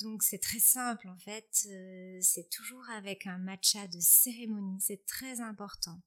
Donc 0.00 0.22
c'est 0.22 0.40
très 0.40 0.58
simple 0.58 1.08
en 1.08 1.18
fait, 1.18 1.66
euh, 1.70 2.18
c'est 2.20 2.50
toujours 2.50 2.88
avec 2.90 3.26
un 3.26 3.38
matcha 3.38 3.86
de 3.86 4.00
cérémonie, 4.00 4.80
c'est 4.80 5.06
très 5.06 5.40
important 5.40 6.02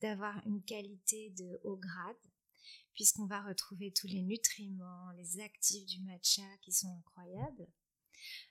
d'avoir 0.00 0.40
une 0.46 0.62
qualité 0.62 1.30
de 1.30 1.60
haut 1.62 1.76
grade 1.76 2.16
puisqu'on 2.94 3.26
va 3.26 3.42
retrouver 3.42 3.92
tous 3.92 4.06
les 4.06 4.22
nutriments, 4.22 5.10
les 5.16 5.40
actifs 5.40 5.84
du 5.86 6.00
matcha 6.00 6.46
qui 6.62 6.72
sont 6.72 6.96
incroyables. 6.98 7.66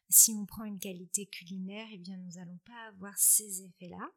Si 0.10 0.32
on 0.34 0.46
prend 0.46 0.64
une 0.64 0.80
qualité 0.80 1.26
culinaire, 1.26 1.88
eh 1.92 1.98
bien, 1.98 2.18
nous 2.18 2.32
n'allons 2.34 2.60
pas 2.66 2.88
avoir 2.88 3.18
ces 3.18 3.64
effets-là. 3.64 4.12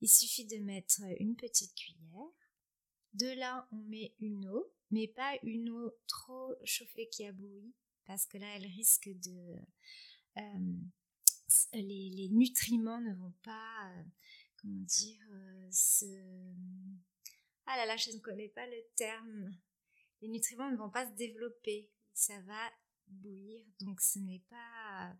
Il 0.00 0.08
suffit 0.08 0.46
de 0.46 0.56
mettre 0.56 1.00
une 1.20 1.36
petite 1.36 1.74
cuillère. 1.74 2.32
De 3.14 3.26
là, 3.38 3.68
on 3.72 3.82
met 3.84 4.14
une 4.20 4.48
eau, 4.48 4.72
mais 4.90 5.06
pas 5.06 5.36
une 5.42 5.70
eau 5.70 5.92
trop 6.08 6.54
chauffée 6.64 7.08
qui 7.08 7.24
a 7.26 7.32
bouilli, 7.32 7.74
parce 8.04 8.26
que 8.26 8.38
là, 8.38 8.46
elle 8.56 8.66
risque 8.66 9.08
de... 9.08 9.56
Euh, 10.38 10.76
les, 11.74 12.28
nutriments 12.30 13.00
ne 13.00 13.14
vont 13.14 13.34
pas, 13.42 13.92
euh, 13.92 14.02
comment 14.56 14.80
dire, 14.80 15.24
euh. 15.32 15.70
Ah 17.66 17.76
là 17.76 17.86
là, 17.86 17.96
je 17.96 18.10
ne 18.10 18.18
connais 18.18 18.48
pas 18.48 18.66
le 18.66 18.82
terme. 18.96 19.54
Les 20.20 20.28
nutriments 20.28 20.70
ne 20.70 20.76
vont 20.76 20.90
pas 20.90 21.06
se 21.06 21.14
développer. 21.14 21.90
Ça 22.14 22.40
va 22.40 22.70
bouillir. 23.08 23.64
Donc 23.80 24.00
ce 24.00 24.18
n'est 24.18 24.42
pas, 24.48 25.16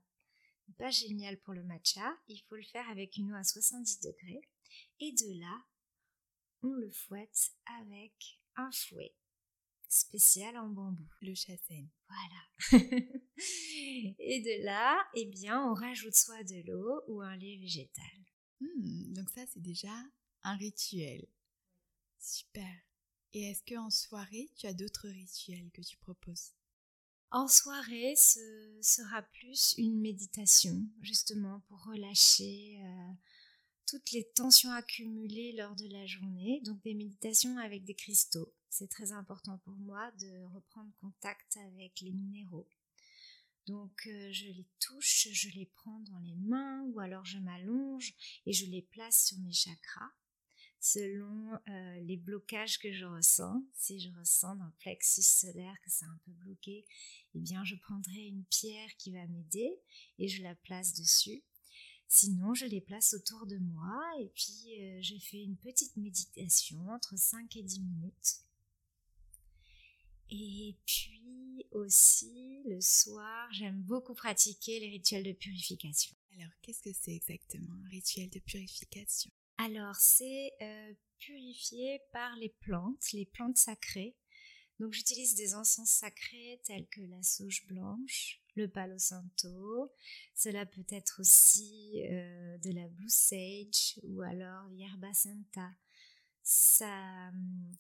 pas 0.79 0.91
génial 0.91 1.39
pour 1.41 1.55
le 1.55 1.65
matcha. 1.65 2.17
Il 2.29 2.41
faut 2.49 2.57
le 2.57 2.65
faire 2.65 2.89
avec 2.89 3.17
une 3.17 3.33
eau 3.33 3.37
à 3.37 3.45
70 3.45 4.01
degrés. 4.01 4.43
Et 5.01 5.13
de 5.13 5.41
là, 5.41 5.65
on 6.63 6.73
le 6.73 6.91
fouette 6.91 7.53
avec 7.65 8.41
un 8.57 8.71
fouet 8.71 9.15
spécial 9.89 10.57
en 10.57 10.69
bambou. 10.69 11.07
Le 11.21 11.35
châtaigne. 11.35 11.91
Voilà. 12.09 12.83
et 14.19 14.41
de 14.41 14.65
là, 14.65 14.99
eh 15.15 15.27
bien, 15.27 15.63
on 15.69 15.75
rajoute 15.75 16.15
soit 16.15 16.45
de 16.45 16.63
l'eau 16.67 17.03
ou 17.09 17.21
un 17.21 17.37
lait 17.37 17.59
végétal. 17.59 18.05
Hmm, 18.61 19.13
donc 19.13 19.29
ça, 19.31 19.45
c'est 19.47 19.63
déjà 19.63 19.95
un 20.45 20.57
rituel. 20.57 21.27
Super. 22.19 22.75
Et 23.35 23.51
est-ce 23.51 23.63
qu'en 23.65 23.91
soirée, 23.91 24.51
tu 24.57 24.67
as 24.67 24.75
d'autres 24.75 25.09
rituels 25.09 25.71
que 25.73 25.83
tu 25.83 25.97
proposes? 25.97 26.53
En 27.33 27.49
soirée, 27.49 28.15
ce 28.15 28.41
sera 28.83 29.23
plus 29.23 29.75
une 29.79 29.99
méditation, 29.99 30.87
justement, 31.01 31.61
pour 31.69 31.83
relâcher 31.85 32.79
euh, 32.85 33.13
toutes 33.87 34.13
les 34.13 34.29
tensions 34.35 34.71
accumulées 34.71 35.53
lors 35.53 35.75
de 35.75 35.89
la 35.89 36.05
journée. 36.07 36.61
Donc 36.65 36.83
des 36.83 36.95
méditations 36.95 37.57
avec 37.57 37.85
des 37.85 37.95
cristaux. 37.95 38.53
C'est 38.69 38.89
très 38.89 39.13
important 39.13 39.59
pour 39.65 39.77
moi 39.79 40.11
de 40.21 40.45
reprendre 40.55 40.93
contact 41.01 41.57
avec 41.57 42.01
les 42.03 42.13
minéraux. 42.13 42.69
Donc 43.67 44.07
euh, 44.07 44.33
je 44.33 44.47
les 44.47 44.67
touche, 44.79 45.29
je 45.33 45.49
les 45.51 45.67
prends 45.67 46.01
dans 46.01 46.19
les 46.19 46.35
mains 46.35 46.83
ou 46.89 47.01
alors 47.01 47.25
je 47.25 47.39
m'allonge 47.39 48.13
et 48.45 48.53
je 48.53 48.67
les 48.67 48.83
place 48.83 49.25
sur 49.27 49.39
mes 49.39 49.53
chakras 49.53 50.11
selon 50.83 51.55
euh, 51.69 52.01
les 52.01 52.17
blocages 52.17 52.81
que 52.81 52.93
je 52.93 53.07
ressens. 53.07 53.63
Si 53.73 54.01
je 54.01 54.11
ressens 54.19 54.57
dans 54.57 54.67
le 54.67 54.73
plexus 54.81 55.23
solaire 55.23 55.81
que 55.85 55.91
c'est 55.91 56.05
un 56.05 56.21
peu 56.25 56.33
bloqué, 56.33 56.85
eh 57.35 57.39
bien 57.39 57.65
je 57.65 57.77
prendrai 57.77 58.27
une 58.27 58.45
pierre 58.47 58.91
qui 58.99 59.13
va 59.13 59.25
m'aider 59.29 59.79
et 60.19 60.27
je 60.27 60.43
la 60.43 60.57
place 60.57 60.93
dessus. 60.95 61.45
Sinon, 62.09 62.53
je 62.53 62.67
les 62.67 62.81
place 62.81 63.15
autour 63.15 63.47
de 63.47 63.57
moi 63.59 64.03
et 64.21 64.29
puis 64.35 64.83
euh, 64.83 65.01
je 65.03 65.15
fais 65.19 65.45
une 65.45 65.57
petite 65.57 65.97
méditation 65.97 66.87
entre 66.91 67.17
5 67.17 67.57
et 67.57 67.63
10 67.63 67.81
minutes. 67.81 68.41
Et 70.31 70.77
puis 70.85 71.65
aussi, 71.71 72.63
le 72.67 72.81
soir, 72.81 73.49
j'aime 73.53 73.81
beaucoup 73.83 74.15
pratiquer 74.15 74.81
les 74.81 74.91
rituels 74.91 75.25
de 75.25 75.33
purification. 75.33 76.17
Alors, 76.39 76.53
qu'est-ce 76.61 76.83
que 76.83 76.93
c'est 76.93 77.15
exactement 77.15 77.75
un 77.85 77.89
rituel 77.89 78.29
de 78.31 78.41
purification? 78.41 79.31
Alors, 79.59 79.97
c'est 79.97 80.53
euh, 80.61 80.93
purifié 81.19 82.01
par 82.13 82.35
les 82.37 82.49
plantes, 82.49 83.13
les 83.13 83.27
plantes 83.27 83.57
sacrées. 83.57 84.17
Donc, 84.81 84.93
j'utilise 84.93 85.35
des 85.35 85.55
encens 85.55 85.89
sacrés 85.89 86.61
tels 86.65 86.89
que 86.89 87.03
la 87.03 87.23
sauge 87.23 87.67
blanche, 87.67 88.41
le 88.57 88.69
palo 88.69 88.99
santo. 88.99 89.93
Cela 90.35 90.67
peut 90.67 90.87
être 90.91 91.21
aussi 91.21 92.03
euh, 92.11 92.59
de 92.59 92.73
la 92.73 92.89
blue 92.89 93.09
sage 93.09 94.01
ou 94.03 94.23
alors 94.23 94.69
l'herba 94.71 95.13
santa. 95.15 95.71
Ça, 96.43 97.29
hum, 97.29 97.73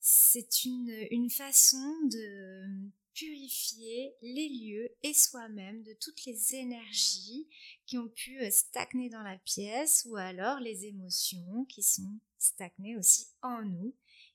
c'est 0.00 0.64
une, 0.64 1.30
façon 1.30 1.94
de 2.10 2.90
purifier 3.14 4.14
les 4.22 4.48
lieux 4.48 4.88
et 5.02 5.12
soi-même 5.12 5.82
de 5.82 5.92
toutes 5.94 6.24
les 6.24 6.54
énergies 6.54 7.48
qui 7.84 7.98
ont 7.98 8.08
pu 8.08 8.40
euh, 8.40 8.50
stagner 8.50 9.08
dans 9.10 9.22
la 9.22 9.36
pièce 9.38 10.06
ou 10.08 10.16
alors 10.16 10.60
les 10.60 10.86
émotions 10.86 11.64
qui 11.64 11.82
sont 11.82 12.20
stagnées 12.38 12.96
aussi 12.96 13.26
en 13.42 13.62
nous 13.64 13.94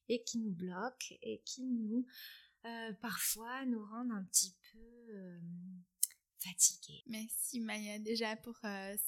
et 0.09 0.23
qui 0.23 0.39
nous 0.39 0.51
bloquent 0.51 1.15
et 1.21 1.41
qui 1.45 1.63
nous 1.63 2.05
euh, 2.65 2.93
parfois 3.01 3.65
nous 3.65 3.85
rendent 3.85 4.11
un 4.11 4.23
petit 4.25 4.53
peu 4.73 5.15
euh, 5.15 5.39
fatigués. 6.39 7.03
Merci 7.07 7.61
Maya 7.61 7.99
déjà 7.99 8.35
pour 8.35 8.59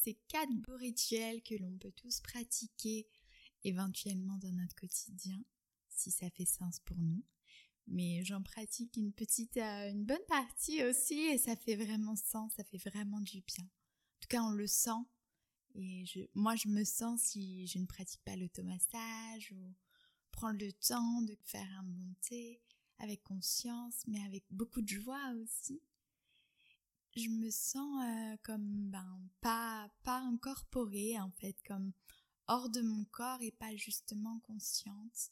ces 0.02 0.18
quatre 0.30 0.54
beaux 0.54 0.78
rituels 0.78 1.44
que 1.44 1.56
l'on 1.56 1.78
peut 1.78 1.92
tous 1.92 2.22
pratiquer 2.22 3.10
éventuellement 3.66 4.38
dans 4.38 4.54
notre 4.54 4.76
quotidien 4.76 5.44
si 5.96 6.12
ça 6.12 6.30
fait 6.30 6.46
sens 6.46 6.80
pour 6.80 6.98
nous 6.98 7.24
mais 7.88 8.24
j'en 8.24 8.42
pratique 8.42 8.98
une 8.98 9.14
petite, 9.14 9.58
euh, 9.58 9.92
une 9.92 10.06
bonne 10.06 10.26
partie 10.28 10.84
aussi 10.84 11.20
et 11.20 11.38
ça 11.38 11.56
fait 11.56 11.76
vraiment 11.76 12.16
sens, 12.16 12.54
ça 12.54 12.64
fait 12.64 12.78
vraiment 12.78 13.20
du 13.22 13.42
bien. 13.42 13.64
En 13.66 14.20
tout 14.22 14.28
cas, 14.30 14.42
on 14.42 14.52
le 14.52 14.68
sent 14.68 14.90
et 15.76 16.06
je, 16.06 16.22
moi, 16.34 16.56
je 16.56 16.68
me 16.68 16.84
sens 16.84 17.22
si 17.22 17.68
je 17.68 17.78
ne 17.80 17.86
pratique 17.86 18.24
pas 18.24 18.36
l'automassage 18.36 19.52
ou 19.52 19.74
prendre 20.32 20.60
le 20.60 20.74
temps 20.74 21.22
de 21.22 21.38
faire 21.44 21.68
un 21.80 21.84
bon 21.84 22.14
thé 22.22 22.62
avec 22.98 23.24
conscience, 23.24 24.04
mais 24.08 24.22
avec 24.24 24.44
beaucoup 24.50 24.82
de 24.82 24.88
joie 24.88 25.34
aussi. 25.44 25.82
Je 27.16 27.30
me 27.30 27.50
sens 27.50 28.04
euh, 28.04 28.38
comme 28.44 28.90
ben 28.90 29.22
pas 29.40 29.90
pas 30.04 30.20
incorporée 30.20 31.18
en 31.20 31.32
fait, 31.32 31.56
comme 31.66 31.94
hors 32.48 32.70
de 32.70 32.82
mon 32.82 33.06
corps 33.06 33.42
et 33.42 33.52
pas 33.52 33.74
justement 33.76 34.40
consciente 34.42 35.32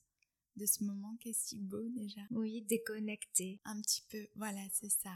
de 0.55 0.65
ce 0.65 0.83
moment 0.83 1.15
qui 1.17 1.29
est 1.29 1.39
si 1.39 1.57
beau 1.57 1.87
déjà. 1.89 2.21
Oui, 2.31 2.61
déconnecté. 2.61 3.59
Un 3.65 3.81
petit 3.81 4.03
peu, 4.09 4.27
voilà, 4.35 4.61
c'est 4.71 4.91
ça. 4.91 5.15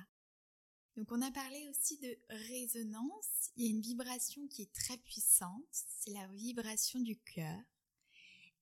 Donc 0.96 1.12
on 1.12 1.22
a 1.22 1.32
parlé 1.32 1.68
aussi 1.70 2.00
de 2.00 2.18
résonance. 2.30 3.52
Il 3.56 3.66
y 3.66 3.68
a 3.68 3.72
une 3.72 3.82
vibration 3.82 4.48
qui 4.48 4.64
est 4.64 4.74
très 4.74 4.98
puissante, 4.98 5.68
c'est 5.72 6.12
la 6.12 6.28
vibration 6.30 7.00
du 7.00 7.16
cœur. 7.18 7.60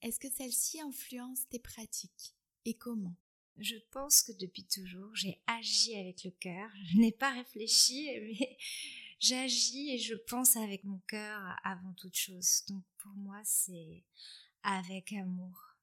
Est-ce 0.01 0.19
que 0.19 0.29
celle-ci 0.29 0.81
influence 0.81 1.47
tes 1.47 1.59
pratiques 1.59 2.35
et 2.65 2.73
comment? 2.73 3.15
Je 3.57 3.77
pense 3.89 4.21
que 4.21 4.33
depuis 4.33 4.65
toujours, 4.65 5.15
j'ai 5.15 5.41
agi 5.47 5.95
avec 5.95 6.25
le 6.25 6.31
cœur. 6.31 6.69
Je 6.91 6.97
n'ai 6.97 7.13
pas 7.13 7.31
réfléchi, 7.31 8.09
mais 8.19 8.57
j'agis 9.19 9.91
et 9.91 9.97
je 9.97 10.15
pense 10.15 10.57
avec 10.57 10.83
mon 10.83 10.99
cœur 11.07 11.41
avant 11.63 11.93
toute 11.93 12.17
chose. 12.17 12.63
Donc 12.67 12.83
pour 12.97 13.13
moi, 13.13 13.39
c'est 13.45 14.03
avec 14.61 15.13
amour 15.13 15.74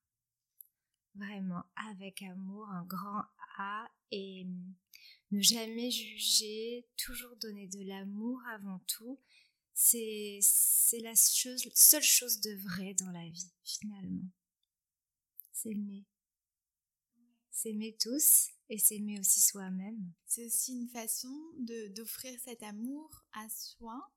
vraiment 1.14 1.64
avec 1.90 2.22
amour, 2.22 2.68
un 2.70 2.84
grand 2.84 3.24
A 3.58 3.90
et 4.10 4.46
ne 5.30 5.40
jamais 5.40 5.90
juger, 5.90 6.86
toujours 6.96 7.36
donner 7.36 7.66
de 7.66 7.82
l'amour 7.82 8.40
avant 8.48 8.80
tout. 8.86 9.18
C'est, 9.74 10.40
la 11.00 11.14
seule 11.14 12.02
chose 12.02 12.40
de 12.40 12.54
vrai 12.68 12.94
dans 12.94 13.10
la 13.10 13.28
vie, 13.28 13.52
finalement. 13.64 14.28
S'aimer. 15.52 16.04
S'aimer 17.50 17.96
tous 17.98 18.50
et 18.68 18.78
s'aimer 18.78 19.18
aussi 19.20 19.40
soi-même. 19.40 20.12
C'est 20.26 20.46
aussi 20.46 20.72
une 20.72 20.88
façon 20.88 21.34
d'offrir 21.90 22.38
cet 22.40 22.62
amour 22.62 23.24
à 23.32 23.48
soi, 23.48 24.12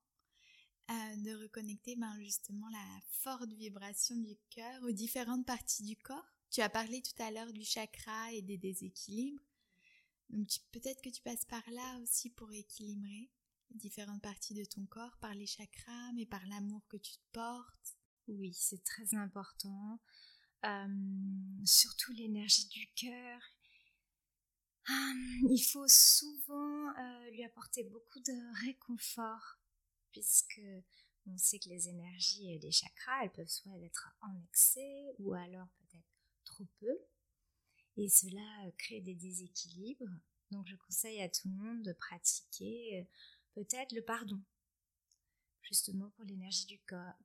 euh, 0.90 1.16
de 1.18 1.42
reconnecter 1.42 1.96
ben, 1.96 2.18
justement 2.20 2.68
la 2.70 3.02
forte 3.22 3.52
vibration 3.54 4.16
du 4.18 4.36
cœur 4.50 4.84
aux 4.84 4.92
différentes 4.92 5.46
parties 5.46 5.84
du 5.84 5.96
corps 5.96 6.35
tu 6.56 6.62
as 6.62 6.70
parlé 6.70 7.02
tout 7.02 7.22
à 7.22 7.32
l'heure 7.32 7.52
du 7.52 7.66
chakra 7.66 8.32
et 8.32 8.42
des 8.42 8.58
déséquilibres. 8.58 9.44
Donc 10.30 10.48
peut-être 10.72 11.02
que 11.02 11.10
tu 11.10 11.22
passes 11.22 11.44
par 11.44 11.70
là 11.70 12.00
aussi 12.02 12.30
pour 12.30 12.50
équilibrer 12.54 13.30
différentes 13.72 14.22
parties 14.22 14.54
de 14.54 14.64
ton 14.64 14.86
corps 14.86 15.18
par 15.20 15.34
les 15.36 15.48
chakras, 15.48 16.14
mais 16.14 16.26
par 16.26 16.46
l'amour 16.48 16.88
que 16.88 16.96
tu 16.96 17.12
te 17.12 17.32
portes. 17.34 17.98
Oui, 18.30 18.54
c'est 18.54 18.82
très 18.86 19.16
important. 19.16 20.00
surtout 21.66 22.14
l'énergie 22.14 22.70
du 22.70 22.88
cœur. 22.96 23.42
il 25.50 25.68
faut 25.74 25.90
souvent 25.90 26.88
euh, 26.98 27.30
lui 27.32 27.44
apporter 27.44 27.84
beaucoup 27.84 28.22
de 28.22 28.66
réconfort, 28.66 29.58
puisque 30.14 30.62
on 31.26 31.38
sait 31.38 31.60
que 31.60 31.68
les 31.68 31.90
énergies 31.90 32.54
et 32.54 32.60
les 32.60 32.72
chakras, 32.72 33.26
elles 33.26 33.34
peuvent 33.34 33.46
soit 33.50 33.78
être 33.80 34.16
en 34.22 34.34
excès 34.48 35.16
ou 35.20 35.34
alors 35.34 35.68
peut-être 35.80 36.15
peu. 36.80 36.98
Et 37.98 38.10
cela 38.10 38.66
euh, 38.66 38.72
crée 38.78 39.02
des 39.02 39.16
déséquilibres. 39.16 40.10
Donc 40.52 40.68
je 40.68 40.76
conseille 40.76 41.22
à 41.22 41.30
tout 41.30 41.48
le 41.48 41.56
monde 41.56 41.84
de 41.84 41.94
pratiquer 41.94 43.00
euh, 43.00 43.04
peut-être 43.54 43.94
le 43.94 44.02
pardon, 44.02 44.42
justement 45.62 46.10
pour 46.12 46.26
l'énergie 46.26 46.66
du, 46.66 46.80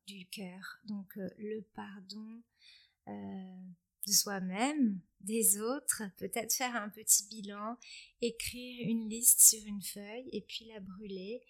du 0.07 0.27
cœur. 0.29 0.79
Donc 0.85 1.17
euh, 1.19 1.29
le 1.39 1.63
pardon 1.75 2.43
de 3.07 4.13
soi-même, 4.13 5.01
des 5.21 5.61
autres, 5.61 6.03
peut-être 6.19 6.55
faire 6.55 6.77
un 6.77 6.89
petit 6.91 7.27
bilan, 7.27 7.77
écrire 8.21 8.89
une 8.89 9.09
liste 9.09 9.41
sur 9.41 9.67
une 9.67 9.83
feuille 9.83 10.29
et 10.31 10.43
puis 10.43 10.67
la 10.67 10.79
brûler 10.79 11.43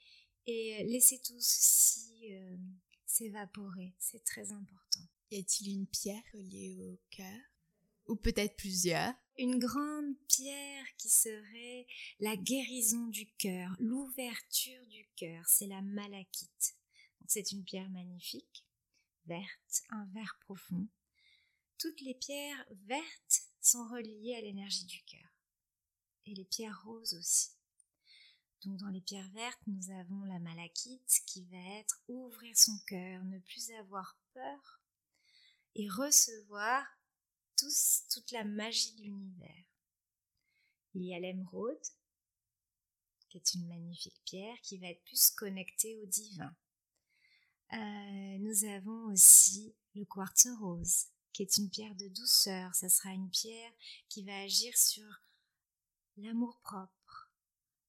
et 0.46 0.82
laisser 0.84 1.20
tout 1.20 1.38
ceci 1.38 2.32
s'évaporer. 3.04 3.94
C'est 3.98 4.24
très 4.24 4.52
important. 4.52 5.06
Y 5.30 5.40
a-t-il 5.40 5.74
une 5.74 5.86
pierre 5.86 6.22
reliée 6.32 6.82
au 6.90 6.98
cœur? 7.10 7.40
Ou 8.10 8.16
peut-être 8.16 8.56
plusieurs. 8.56 9.14
Une 9.38 9.58
grande 9.58 10.16
pierre 10.28 10.84
qui 10.98 11.08
serait 11.08 11.86
la 12.18 12.36
guérison 12.36 13.06
du 13.06 13.30
cœur, 13.38 13.70
l'ouverture 13.78 14.86
du 14.88 15.08
cœur, 15.16 15.46
c'est 15.46 15.68
la 15.68 15.80
malachite. 15.80 16.76
C'est 17.26 17.52
une 17.52 17.64
pierre 17.64 17.88
magnifique, 17.90 18.66
verte, 19.26 19.82
un 19.90 20.04
vert 20.12 20.36
profond. 20.40 20.88
Toutes 21.78 22.00
les 22.00 22.14
pierres 22.14 22.66
vertes 22.86 23.42
sont 23.62 23.86
reliées 23.88 24.34
à 24.36 24.40
l'énergie 24.40 24.84
du 24.84 25.02
cœur. 25.04 25.30
Et 26.26 26.34
les 26.34 26.44
pierres 26.44 26.82
roses 26.84 27.14
aussi. 27.14 27.50
Donc 28.64 28.76
dans 28.76 28.88
les 28.88 29.00
pierres 29.00 29.30
vertes, 29.30 29.62
nous 29.66 29.90
avons 29.92 30.24
la 30.24 30.38
malachite 30.38 31.22
qui 31.26 31.44
va 31.44 31.78
être 31.78 32.02
ouvrir 32.08 32.54
son 32.56 32.76
cœur, 32.86 33.24
ne 33.24 33.38
plus 33.38 33.70
avoir 33.78 34.18
peur 34.34 34.82
et 35.76 35.88
recevoir 35.88 36.84
toute 38.12 38.30
la 38.32 38.44
magie 38.44 38.94
de 38.96 39.02
l'univers. 39.02 39.64
Il 40.94 41.04
y 41.04 41.14
a 41.14 41.20
l'émeraude, 41.20 41.86
qui 43.28 43.38
est 43.38 43.54
une 43.54 43.68
magnifique 43.68 44.20
pierre 44.24 44.60
qui 44.62 44.78
va 44.78 44.88
être 44.88 45.04
plus 45.04 45.30
connectée 45.30 45.96
au 45.98 46.06
divin. 46.06 46.54
Euh, 47.72 48.38
nous 48.40 48.64
avons 48.64 49.12
aussi 49.12 49.74
le 49.94 50.04
quartz 50.04 50.48
rose, 50.60 51.06
qui 51.32 51.42
est 51.42 51.56
une 51.56 51.70
pierre 51.70 51.94
de 51.94 52.08
douceur. 52.08 52.74
Ça 52.74 52.88
sera 52.88 53.10
une 53.10 53.30
pierre 53.30 53.72
qui 54.08 54.24
va 54.24 54.36
agir 54.40 54.76
sur 54.76 55.06
l'amour 56.16 56.58
propre, 56.62 57.30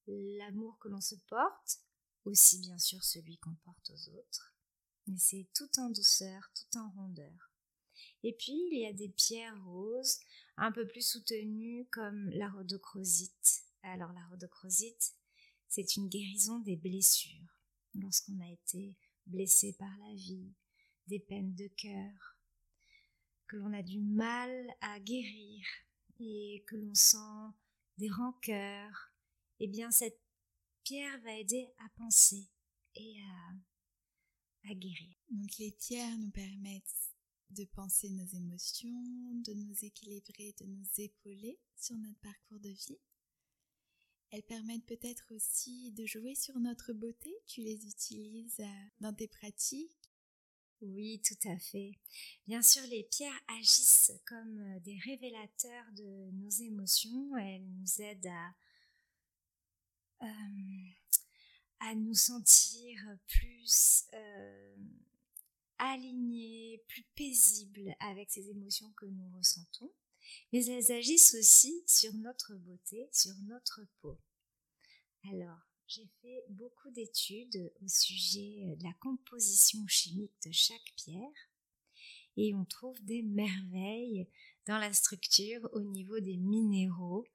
l'amour 0.06 0.78
que 0.78 0.88
l'on 0.88 1.00
se 1.00 1.16
porte, 1.28 1.80
aussi 2.24 2.60
bien 2.60 2.78
sûr 2.78 3.02
celui 3.02 3.38
qu'on 3.38 3.54
porte 3.64 3.90
aux 3.90 4.08
autres. 4.10 4.54
Mais 5.08 5.18
c'est 5.18 5.48
tout 5.54 5.70
en 5.78 5.90
douceur, 5.90 6.50
tout 6.54 6.78
en 6.78 6.90
rondeur. 6.90 7.51
Et 8.24 8.32
puis, 8.32 8.68
il 8.70 8.78
y 8.78 8.86
a 8.86 8.92
des 8.92 9.08
pierres 9.08 9.64
roses 9.64 10.20
un 10.56 10.70
peu 10.70 10.86
plus 10.86 11.06
soutenues 11.06 11.86
comme 11.90 12.30
la 12.30 12.48
rhodochrosite. 12.48 13.64
Alors, 13.82 14.12
la 14.12 14.24
rhodochrosite, 14.26 15.14
c'est 15.68 15.96
une 15.96 16.08
guérison 16.08 16.60
des 16.60 16.76
blessures. 16.76 17.58
Lorsqu'on 17.94 18.40
a 18.40 18.50
été 18.50 18.94
blessé 19.26 19.74
par 19.78 19.90
la 19.98 20.14
vie, 20.14 20.52
des 21.08 21.18
peines 21.18 21.54
de 21.54 21.66
cœur, 21.68 22.38
que 23.48 23.56
l'on 23.56 23.72
a 23.72 23.82
du 23.82 24.00
mal 24.00 24.66
à 24.80 25.00
guérir 25.00 25.64
et 26.20 26.64
que 26.68 26.76
l'on 26.76 26.94
sent 26.94 27.56
des 27.98 28.08
rancœurs, 28.08 29.12
eh 29.60 29.66
bien, 29.66 29.90
cette 29.90 30.20
pierre 30.84 31.20
va 31.22 31.34
aider 31.34 31.72
à 31.78 31.88
penser 31.96 32.48
et 32.94 33.20
à, 33.20 34.70
à 34.70 34.74
guérir. 34.74 35.16
Donc, 35.30 35.58
les 35.58 35.72
pierres 35.72 36.18
nous 36.18 36.30
permettent 36.30 37.11
de 37.52 37.64
penser 37.66 38.08
nos 38.10 38.26
émotions, 38.26 39.02
de 39.44 39.52
nous 39.52 39.84
équilibrer, 39.84 40.54
de 40.60 40.66
nous 40.66 40.86
épauler 40.98 41.58
sur 41.76 41.96
notre 41.96 42.18
parcours 42.20 42.60
de 42.60 42.70
vie. 42.70 42.98
Elles 44.30 44.42
permettent 44.42 44.86
peut-être 44.86 45.34
aussi 45.34 45.92
de 45.92 46.06
jouer 46.06 46.34
sur 46.34 46.58
notre 46.58 46.94
beauté. 46.94 47.30
Tu 47.46 47.60
les 47.60 47.86
utilises 47.86 48.60
euh, 48.60 48.88
dans 49.00 49.12
tes 49.12 49.28
pratiques. 49.28 50.10
Oui, 50.80 51.20
tout 51.20 51.48
à 51.48 51.58
fait. 51.58 51.92
Bien 52.46 52.62
sûr, 52.62 52.82
les 52.86 53.04
pierres 53.04 53.40
agissent 53.60 54.12
comme 54.26 54.58
euh, 54.58 54.80
des 54.80 54.98
révélateurs 55.04 55.84
de 55.92 56.30
nos 56.32 56.48
émotions. 56.48 57.36
Elles 57.36 57.68
nous 57.68 58.00
aident 58.00 58.32
à, 60.20 60.24
euh, 60.24 60.90
à 61.80 61.94
nous 61.94 62.14
sentir 62.14 63.18
plus 63.26 64.06
aligné, 65.82 66.82
plus 66.88 67.04
paisible 67.16 67.94
avec 67.98 68.30
ces 68.30 68.48
émotions 68.48 68.92
que 68.96 69.06
nous 69.06 69.36
ressentons. 69.36 69.92
mais 70.52 70.64
elles 70.66 70.92
agissent 70.92 71.34
aussi 71.34 71.82
sur 71.86 72.14
notre 72.14 72.54
beauté, 72.54 73.08
sur 73.12 73.34
notre 73.48 73.80
peau. 74.00 74.16
Alors, 75.30 75.58
j'ai 75.88 76.08
fait 76.22 76.44
beaucoup 76.48 76.90
d'études 76.90 77.72
au 77.82 77.88
sujet 77.88 78.76
de 78.78 78.84
la 78.84 78.94
composition 79.00 79.86
chimique 79.88 80.32
de 80.46 80.52
chaque 80.52 80.92
pierre 80.96 81.50
et 82.36 82.54
on 82.54 82.64
trouve 82.64 83.02
des 83.04 83.22
merveilles 83.22 84.26
dans 84.66 84.78
la 84.78 84.92
structure 84.92 85.68
au 85.72 85.82
niveau 85.82 86.20
des 86.20 86.36
minéraux 86.36 87.26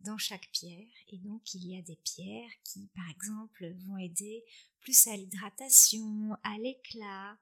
dans 0.00 0.18
chaque 0.18 0.50
pierre. 0.50 0.88
Et 1.08 1.18
donc, 1.18 1.54
il 1.54 1.66
y 1.66 1.78
a 1.78 1.82
des 1.82 1.98
pierres 2.02 2.50
qui, 2.64 2.88
par 2.94 3.08
exemple, 3.10 3.72
vont 3.86 3.98
aider 3.98 4.44
plus 4.80 5.06
à 5.06 5.16
l'hydratation, 5.16 6.34
à 6.42 6.56
l'éclat, 6.58 7.38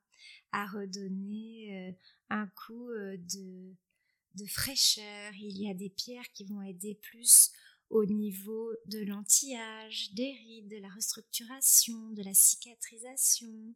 à 0.52 0.66
redonner 0.66 1.88
euh, 1.88 1.92
un 2.30 2.46
coup 2.48 2.90
euh, 2.90 3.16
de, 3.16 4.46
fraîcheur. 4.46 5.32
Il 5.34 5.60
y 5.60 5.68
a 5.68 5.74
des 5.74 5.90
pierres 5.90 6.30
qui 6.32 6.44
vont 6.44 6.62
aider 6.62 6.94
plus 6.94 7.50
au 7.90 8.04
niveau 8.04 8.72
de 8.86 9.00
l'anti-âge, 9.00 10.12
des 10.12 10.32
rides, 10.32 10.68
de 10.68 10.76
la 10.76 10.88
restructuration, 10.88 12.10
de 12.10 12.22
la 12.22 12.34
cicatrisation. 12.34 13.74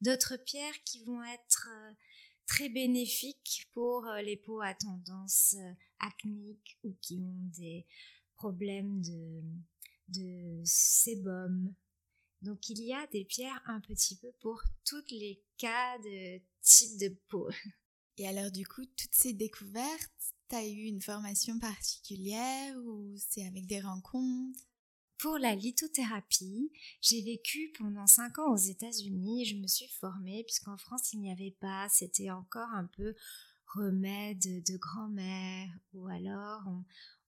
D'autres 0.00 0.36
pierres 0.36 0.84
qui 0.84 1.02
vont 1.02 1.22
être 1.24 1.68
euh, 1.70 1.92
très 2.46 2.68
bénéfiques 2.68 3.68
pour 3.72 4.06
les 4.22 4.36
peaux 4.36 4.60
à 4.60 4.74
tendance 4.74 5.56
acnique 5.98 6.78
ou 6.84 6.94
qui 7.00 7.18
ont 7.18 7.50
des 7.56 7.86
problèmes 8.36 9.02
de 10.08 10.60
sébum. 10.62 11.74
Donc 12.44 12.68
il 12.68 12.82
y 12.82 12.92
a 12.92 13.06
des 13.06 13.24
pierres 13.24 13.62
un 13.66 13.80
petit 13.80 14.16
peu 14.16 14.30
pour 14.40 14.62
tous 14.84 15.02
les 15.10 15.42
cas 15.56 15.98
de 15.98 16.40
type 16.60 17.00
de 17.00 17.08
peau. 17.28 17.48
Et 18.18 18.28
alors 18.28 18.50
du 18.50 18.66
coup, 18.66 18.84
toutes 18.84 19.14
ces 19.14 19.32
découvertes, 19.32 20.12
tu 20.50 20.56
as 20.56 20.66
eu 20.66 20.82
une 20.82 21.00
formation 21.00 21.58
particulière 21.58 22.76
ou 22.84 23.14
c'est 23.16 23.46
avec 23.46 23.66
des 23.66 23.80
rencontres? 23.80 24.60
Pour 25.16 25.38
la 25.38 25.54
lithothérapie, 25.54 26.70
j'ai 27.00 27.22
vécu 27.22 27.72
pendant 27.78 28.06
cinq 28.06 28.38
ans 28.38 28.52
aux 28.52 28.58
États-Unis. 28.58 29.46
Je 29.46 29.56
me 29.56 29.66
suis 29.66 29.88
formée 29.88 30.44
puisqu'en 30.44 30.76
France 30.76 31.14
il 31.14 31.20
n'y 31.20 31.32
avait 31.32 31.56
pas, 31.60 31.88
c'était 31.88 32.30
encore 32.30 32.68
un 32.74 32.84
peu 32.84 33.14
remède 33.66 34.62
de 34.64 34.76
grand-mère 34.76 35.70
ou 35.94 36.06
alors 36.08 36.62
on, 36.66 36.84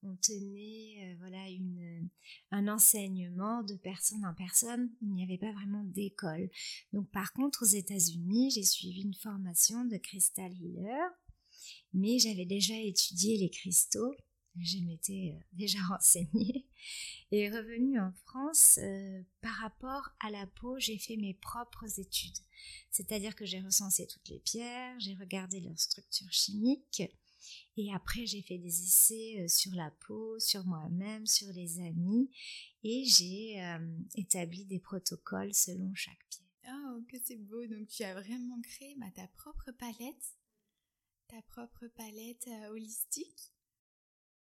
on 0.06 0.16
tenait 0.16 1.04
euh, 1.04 1.16
voilà 1.18 1.48
une, 1.48 2.08
un 2.50 2.68
enseignement 2.68 3.62
de 3.62 3.74
personne 3.74 4.24
en 4.24 4.34
personne. 4.34 4.90
Il 5.02 5.12
n'y 5.12 5.22
avait 5.22 5.38
pas 5.38 5.52
vraiment 5.52 5.84
d'école. 5.84 6.50
Donc 6.92 7.10
par 7.10 7.32
contre 7.32 7.62
aux 7.62 7.66
États-Unis, 7.66 8.52
j'ai 8.52 8.64
suivi 8.64 9.02
une 9.02 9.14
formation 9.14 9.84
de 9.84 9.96
crystal 9.96 10.52
healer, 10.52 11.10
mais 11.92 12.18
j'avais 12.18 12.46
déjà 12.46 12.78
étudié 12.78 13.38
les 13.38 13.50
cristaux. 13.50 14.14
Je 14.58 14.78
m'étais 14.78 15.34
euh, 15.34 15.40
déjà 15.52 15.78
renseignée 15.88 16.66
et 17.32 17.50
revenue 17.50 18.00
en 18.00 18.12
France 18.24 18.78
euh, 18.82 19.22
par 19.40 19.54
rapport 19.56 20.10
à 20.20 20.30
la 20.30 20.46
peau, 20.46 20.78
j'ai 20.78 20.98
fait 20.98 21.16
mes 21.16 21.34
propres 21.34 21.98
études. 21.98 22.38
C'est-à-dire 22.90 23.34
que 23.34 23.44
j'ai 23.44 23.60
recensé 23.60 24.06
toutes 24.06 24.28
les 24.28 24.38
pierres, 24.38 24.98
j'ai 24.98 25.14
regardé 25.14 25.60
leur 25.60 25.78
structure 25.78 26.30
chimique, 26.30 27.02
et 27.76 27.92
après, 27.92 28.26
j'ai 28.26 28.42
fait 28.42 28.58
des 28.58 28.82
essais 28.82 29.40
euh, 29.40 29.48
sur 29.48 29.74
la 29.74 29.90
peau, 30.06 30.38
sur 30.38 30.64
moi-même, 30.64 31.26
sur 31.26 31.52
les 31.52 31.78
amis, 31.80 32.30
et 32.82 33.04
j'ai 33.04 33.62
euh, 33.62 33.98
établi 34.14 34.64
des 34.64 34.78
protocoles 34.78 35.54
selon 35.54 35.94
chaque 35.94 36.26
pierre. 36.30 36.46
Oh, 36.68 37.02
que 37.08 37.16
c'est 37.22 37.36
beau! 37.36 37.66
Donc, 37.66 37.88
tu 37.88 38.02
as 38.02 38.14
vraiment 38.14 38.60
créé 38.62 38.94
bah, 38.96 39.10
ta 39.14 39.28
propre 39.28 39.72
palette, 39.72 40.36
ta 41.28 41.42
propre 41.42 41.86
palette 41.88 42.46
euh, 42.48 42.70
holistique, 42.70 43.52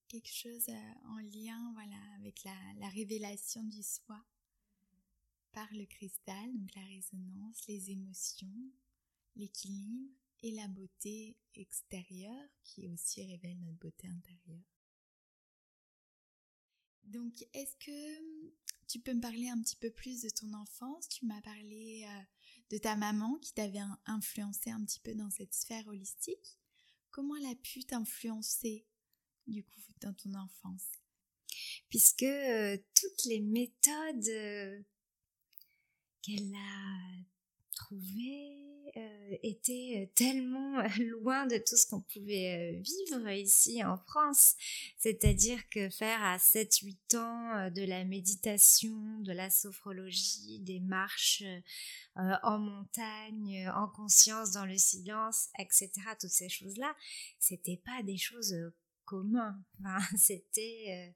quelque 0.08 0.32
chose 0.32 0.68
en 1.06 1.18
lien, 1.18 1.72
voilà, 1.74 2.00
avec 2.18 2.44
la, 2.44 2.56
la 2.78 2.88
révélation 2.88 3.62
du 3.64 3.82
soi 3.82 4.22
par 5.52 5.68
le 5.72 5.84
cristal, 5.84 6.52
donc 6.54 6.74
la 6.74 6.84
résonance, 6.84 7.66
les 7.68 7.90
émotions, 7.90 8.72
l'équilibre 9.36 10.21
et 10.42 10.52
la 10.52 10.68
beauté 10.68 11.36
extérieure 11.54 12.48
qui 12.64 12.88
aussi 12.88 13.24
révèle 13.24 13.58
notre 13.60 13.78
beauté 13.78 14.08
intérieure. 14.08 14.64
Donc, 17.04 17.44
est-ce 17.52 17.76
que 17.76 18.52
tu 18.88 19.00
peux 19.00 19.14
me 19.14 19.20
parler 19.20 19.48
un 19.48 19.60
petit 19.60 19.76
peu 19.76 19.90
plus 19.90 20.22
de 20.22 20.30
ton 20.30 20.52
enfance? 20.54 21.08
Tu 21.08 21.26
m'as 21.26 21.40
parlé 21.42 22.06
euh, 22.08 22.22
de 22.70 22.78
ta 22.78 22.96
maman 22.96 23.38
qui 23.38 23.52
t'avait 23.54 23.80
influencé 24.06 24.70
un 24.70 24.84
petit 24.84 25.00
peu 25.00 25.14
dans 25.14 25.30
cette 25.30 25.54
sphère 25.54 25.86
holistique. 25.88 26.58
Comment 27.10 27.36
elle 27.36 27.52
a 27.52 27.56
pu 27.56 27.84
t'influencer 27.84 28.86
du 29.46 29.64
coup 29.64 29.80
dans 30.00 30.14
ton 30.14 30.34
enfance? 30.34 30.86
Puisque 31.88 32.22
euh, 32.22 32.78
toutes 32.94 33.24
les 33.26 33.40
méthodes 33.40 34.28
euh, 34.28 34.82
qu'elle 36.22 36.54
a 36.54 37.31
euh, 38.94 39.36
était 39.42 40.02
euh, 40.02 40.12
tellement 40.14 40.82
loin 40.98 41.46
de 41.46 41.56
tout 41.56 41.76
ce 41.76 41.86
qu'on 41.86 42.02
pouvait 42.02 42.76
euh, 42.76 42.82
vivre 42.82 43.30
ici 43.30 43.82
en 43.82 43.96
France. 43.96 44.54
C'est-à-dire 44.98 45.66
que 45.70 45.88
faire 45.88 46.22
à 46.22 46.36
7-8 46.36 47.16
ans 47.16 47.70
de 47.70 47.82
la 47.84 48.04
méditation, 48.04 49.20
de 49.20 49.32
la 49.32 49.48
sophrologie, 49.48 50.60
des 50.60 50.80
marches 50.80 51.42
en 52.16 52.58
montagne, 52.58 53.70
en 53.74 53.88
conscience, 53.88 54.52
dans 54.52 54.66
le 54.66 54.76
silence, 54.76 55.48
etc., 55.58 55.90
toutes 56.20 56.30
ces 56.30 56.50
choses-là, 56.50 56.94
c'était 57.38 57.80
pas 57.82 58.02
des 58.02 58.18
choses 58.18 58.54
communes. 59.06 59.62
c'était 60.18 61.14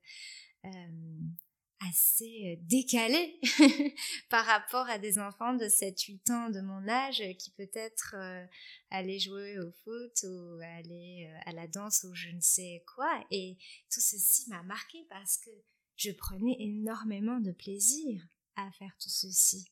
assez 1.81 2.55
euh, 2.55 2.63
décalé 2.69 3.39
par 4.31 4.45
rapport 4.45 4.89
à 4.89 4.99
des 4.99 5.19
enfants 5.19 5.55
de 5.55 5.67
7-8 5.67 6.33
ans 6.33 6.51
de 6.51 6.61
mon 6.61 6.89
âge 6.89 7.23
qui 7.39 7.51
peut-être 7.51 8.15
euh, 8.17 8.45
allaient 8.91 9.19
jouer 9.19 9.59
au 9.59 9.71
foot 9.85 10.25
ou 10.25 10.61
aller 10.63 11.29
euh, 11.31 11.39
à 11.45 11.53
la 11.53 11.67
danse 11.67 12.05
ou 12.05 12.15
je 12.15 12.31
ne 12.31 12.41
sais 12.41 12.85
quoi. 12.95 13.25
Et 13.31 13.57
tout 13.93 14.01
ceci 14.01 14.49
m'a 14.49 14.63
marqué 14.63 15.07
parce 15.09 15.39
que 15.39 15.51
je 15.97 16.11
prenais 16.13 16.57
énormément 16.61 17.41
de 17.41 17.53
plaisir 17.53 18.23
à 18.57 18.71
faire 18.73 18.97
tout 19.01 19.11
ceci. 19.11 19.71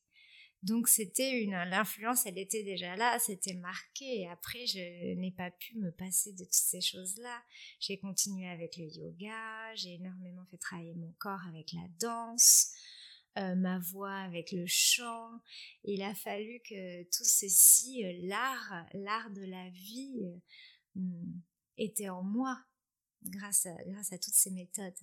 Donc 0.64 0.88
c'était 0.88 1.42
une 1.42 1.50
l'influence, 1.50 2.24
elle 2.24 2.38
était 2.38 2.62
déjà 2.62 2.96
là, 2.96 3.18
c'était 3.18 3.53
marqué. 3.53 4.20
Et 4.20 4.29
après, 4.29 4.66
je 4.66 5.14
n'ai 5.14 5.31
pas 5.31 5.50
pu 5.50 5.77
me 5.77 5.90
passer 5.90 6.33
de 6.33 6.44
toutes 6.44 6.55
ces 6.55 6.81
choses-là. 6.81 7.42
J'ai 7.81 7.98
continué 7.98 8.48
avec 8.48 8.79
le 8.79 8.87
yoga, 8.87 9.74
j'ai 9.74 9.94
énormément 9.96 10.46
fait 10.50 10.57
travailler 10.57 10.94
mon 10.94 11.12
corps 11.18 11.46
avec 11.48 11.74
la 11.74 11.87
danse, 12.00 12.72
euh, 13.37 13.55
ma 13.57 13.79
voix 13.79 14.16
avec 14.16 14.53
le 14.53 14.64
chant. 14.66 15.38
Il 15.85 16.03
a 16.03 16.14
fallu 16.14 16.62
que 16.66 17.03
tout 17.11 17.24
ceci, 17.24 18.03
euh, 18.03 18.27
l'art, 18.27 18.87
l'art 18.94 19.31
de 19.33 19.42
la 19.42 19.68
vie, 19.68 20.22
euh, 20.96 21.00
était 21.77 22.09
en 22.09 22.22
moi 22.22 22.59
grâce 23.22 23.66
à, 23.66 23.74
grâce 23.85 24.14
à 24.14 24.18
toutes 24.18 24.35
ces 24.35 24.50
méthodes. 24.50 24.98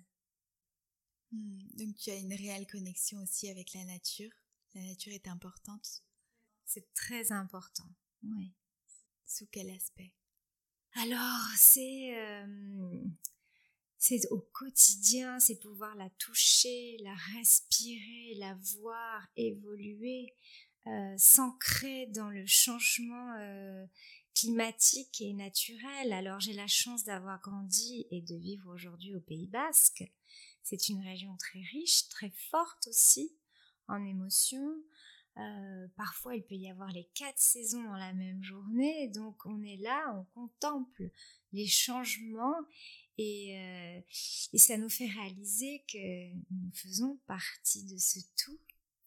Hmm, 1.32 1.60
donc 1.76 1.95
tu 1.97 2.10
as 2.10 2.15
une 2.15 2.34
réelle 2.34 2.65
connexion 2.65 3.21
aussi 3.21 3.47
avec 3.47 3.74
la 3.74 3.86
nature 3.86 4.40
la 4.73 4.81
nature 4.81 5.13
est 5.13 5.27
importante. 5.27 6.03
C'est 6.65 6.93
très 6.93 7.31
important, 7.31 7.89
oui. 8.23 8.53
Sous 9.25 9.47
quel 9.47 9.69
aspect? 9.69 10.13
Alors, 10.93 11.47
c'est 11.55 12.17
euh, 12.17 13.03
c'est 13.97 14.27
au 14.31 14.39
quotidien, 14.39 15.39
c'est 15.39 15.60
pouvoir 15.60 15.95
la 15.95 16.10
toucher, 16.12 16.97
la 17.01 17.15
respirer, 17.38 18.36
la 18.38 18.55
voir 18.81 19.27
évoluer, 19.36 20.36
euh, 20.88 21.15
s'ancrer 21.17 22.07
dans 22.07 22.29
le 22.29 22.45
changement 22.45 23.36
euh, 23.39 23.86
climatique 24.34 25.21
et 25.21 25.34
naturel. 25.34 26.13
Alors, 26.13 26.39
j'ai 26.39 26.53
la 26.53 26.67
chance 26.67 27.03
d'avoir 27.03 27.39
grandi 27.41 28.07
et 28.12 28.21
de 28.21 28.36
vivre 28.36 28.73
aujourd'hui 28.73 29.15
au 29.15 29.21
Pays 29.21 29.47
Basque. 29.47 30.03
C'est 30.63 30.89
une 30.89 31.01
région 31.01 31.36
très 31.38 31.62
riche, 31.62 32.07
très 32.10 32.31
forte 32.49 32.88
aussi 32.88 33.34
en 33.88 34.04
émotion. 34.06 34.76
Euh, 35.38 35.88
parfois, 35.96 36.36
il 36.36 36.44
peut 36.44 36.56
y 36.56 36.70
avoir 36.70 36.91
les 36.91 37.10
quatre 37.13 37.39
saisons 37.39 37.84
dans 37.84 37.98
la 37.98 38.13
même 38.13 38.44
journée. 38.44 39.08
Donc, 39.10 39.46
on 39.46 39.62
est 39.63 39.78
là, 39.78 40.13
on 40.17 40.24
contemple 40.34 41.10
les 41.54 41.67
changements 41.67 42.60
et, 43.17 43.58
euh, 43.60 44.02
et 44.54 44.58
ça 44.58 44.78
nous 44.78 44.89
fait 44.89 45.08
réaliser 45.08 45.84
que 45.88 46.34
nous 46.34 46.72
faisons 46.74 47.20
partie 47.28 47.86
de 47.86 47.98
ce 47.98 48.20
tout, 48.38 48.60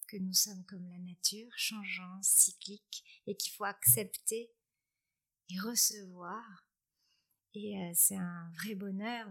que 0.08 0.16
nous 0.16 0.32
sommes 0.32 0.64
comme 0.64 0.86
la 0.88 0.98
nature, 0.98 1.50
changeant, 1.56 2.22
cyclique, 2.22 3.04
et 3.26 3.36
qu'il 3.36 3.52
faut 3.52 3.64
accepter 3.64 4.50
et 5.50 5.60
recevoir. 5.60 6.66
Et 7.54 7.78
euh, 7.78 7.92
c'est 7.94 8.16
un 8.16 8.50
vrai 8.56 8.74
bonheur. 8.74 9.30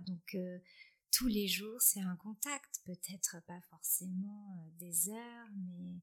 Tous 1.14 1.28
les 1.28 1.48
jours, 1.48 1.80
c'est 1.80 2.02
un 2.02 2.16
contact, 2.16 2.82
peut-être 2.86 3.38
pas 3.46 3.62
forcément 3.70 4.58
euh, 4.58 4.72
des 4.80 5.10
heures, 5.10 5.48
mais 5.56 6.02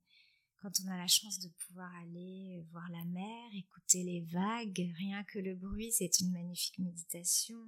quand 0.62 0.70
on 0.84 0.90
a 0.90 0.96
la 0.96 1.08
chance 1.08 1.40
de 1.40 1.48
pouvoir 1.48 1.92
aller 1.96 2.64
voir 2.70 2.88
la 2.90 3.04
mer, 3.06 3.50
écouter 3.54 4.04
les 4.04 4.20
vagues, 4.32 4.92
rien 4.98 5.24
que 5.24 5.40
le 5.40 5.56
bruit, 5.56 5.90
c'est 5.90 6.20
une 6.20 6.30
magnifique 6.30 6.78
méditation. 6.78 7.58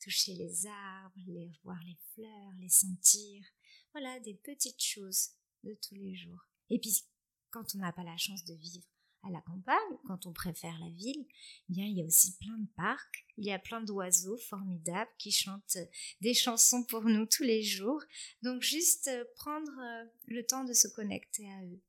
toucher 0.00 0.34
les 0.34 0.66
arbres, 0.66 1.20
voir 1.62 1.78
les 1.84 1.96
fleurs, 2.14 2.52
les 2.58 2.68
sentir. 2.68 3.44
Voilà, 3.92 4.18
des 4.20 4.34
petites 4.34 4.82
choses 4.82 5.30
de 5.62 5.78
tous 5.86 5.94
les 5.94 6.16
jours. 6.16 6.48
Et 6.70 6.80
puis, 6.80 7.04
quand 7.50 7.76
on 7.76 7.78
n'a 7.78 7.92
pas 7.92 8.02
la 8.02 8.16
chance 8.16 8.44
de 8.44 8.54
vivre 8.54 8.88
à 9.22 9.30
la 9.30 9.40
campagne, 9.42 9.98
quand 10.06 10.26
on 10.26 10.32
préfère 10.32 10.78
la 10.80 10.90
ville, 10.90 11.26
eh 11.68 11.72
bien 11.72 11.86
il 11.86 11.96
y 11.96 12.02
a 12.02 12.04
aussi 12.04 12.36
plein 12.38 12.58
de 12.58 12.68
parcs, 12.76 13.26
il 13.36 13.44
y 13.44 13.52
a 13.52 13.58
plein 13.58 13.80
d'oiseaux 13.80 14.36
formidables 14.36 15.10
qui 15.18 15.30
chantent 15.30 15.78
des 16.20 16.34
chansons 16.34 16.84
pour 16.84 17.04
nous 17.04 17.26
tous 17.26 17.44
les 17.44 17.62
jours. 17.62 18.02
Donc 18.42 18.62
juste 18.62 19.08
euh, 19.08 19.24
prendre 19.36 19.72
euh, 19.78 20.04
le 20.26 20.44
temps 20.44 20.64
de 20.64 20.72
se 20.72 20.88
connecter 20.88 21.48
à 21.50 21.64
eux. 21.64 21.80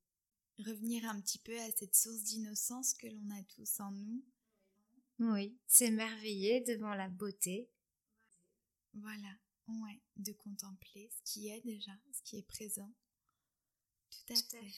Revenir 0.60 1.10
un 1.10 1.20
petit 1.20 1.40
peu 1.40 1.58
à 1.60 1.72
cette 1.72 1.96
source 1.96 2.24
d'innocence 2.24 2.94
que 2.94 3.08
l'on 3.08 3.30
a 3.32 3.44
tous 3.56 3.80
en 3.80 3.92
nous. 3.92 4.24
Oui, 5.20 5.58
s'émerveiller 5.68 6.62
devant 6.62 6.94
la 6.94 7.10
beauté. 7.10 7.70
Voilà, 8.94 9.36
ouais, 9.68 10.02
de 10.18 10.34
contempler 10.34 11.10
ce 11.12 11.34
qui 11.34 11.50
est 11.50 11.62
déjà, 11.62 11.94
ce 12.12 12.22
qui 12.24 12.38
est 12.38 12.48
présent. 12.48 12.94
Tout 14.28 14.34
à 14.34 14.36
fait. 14.36 14.74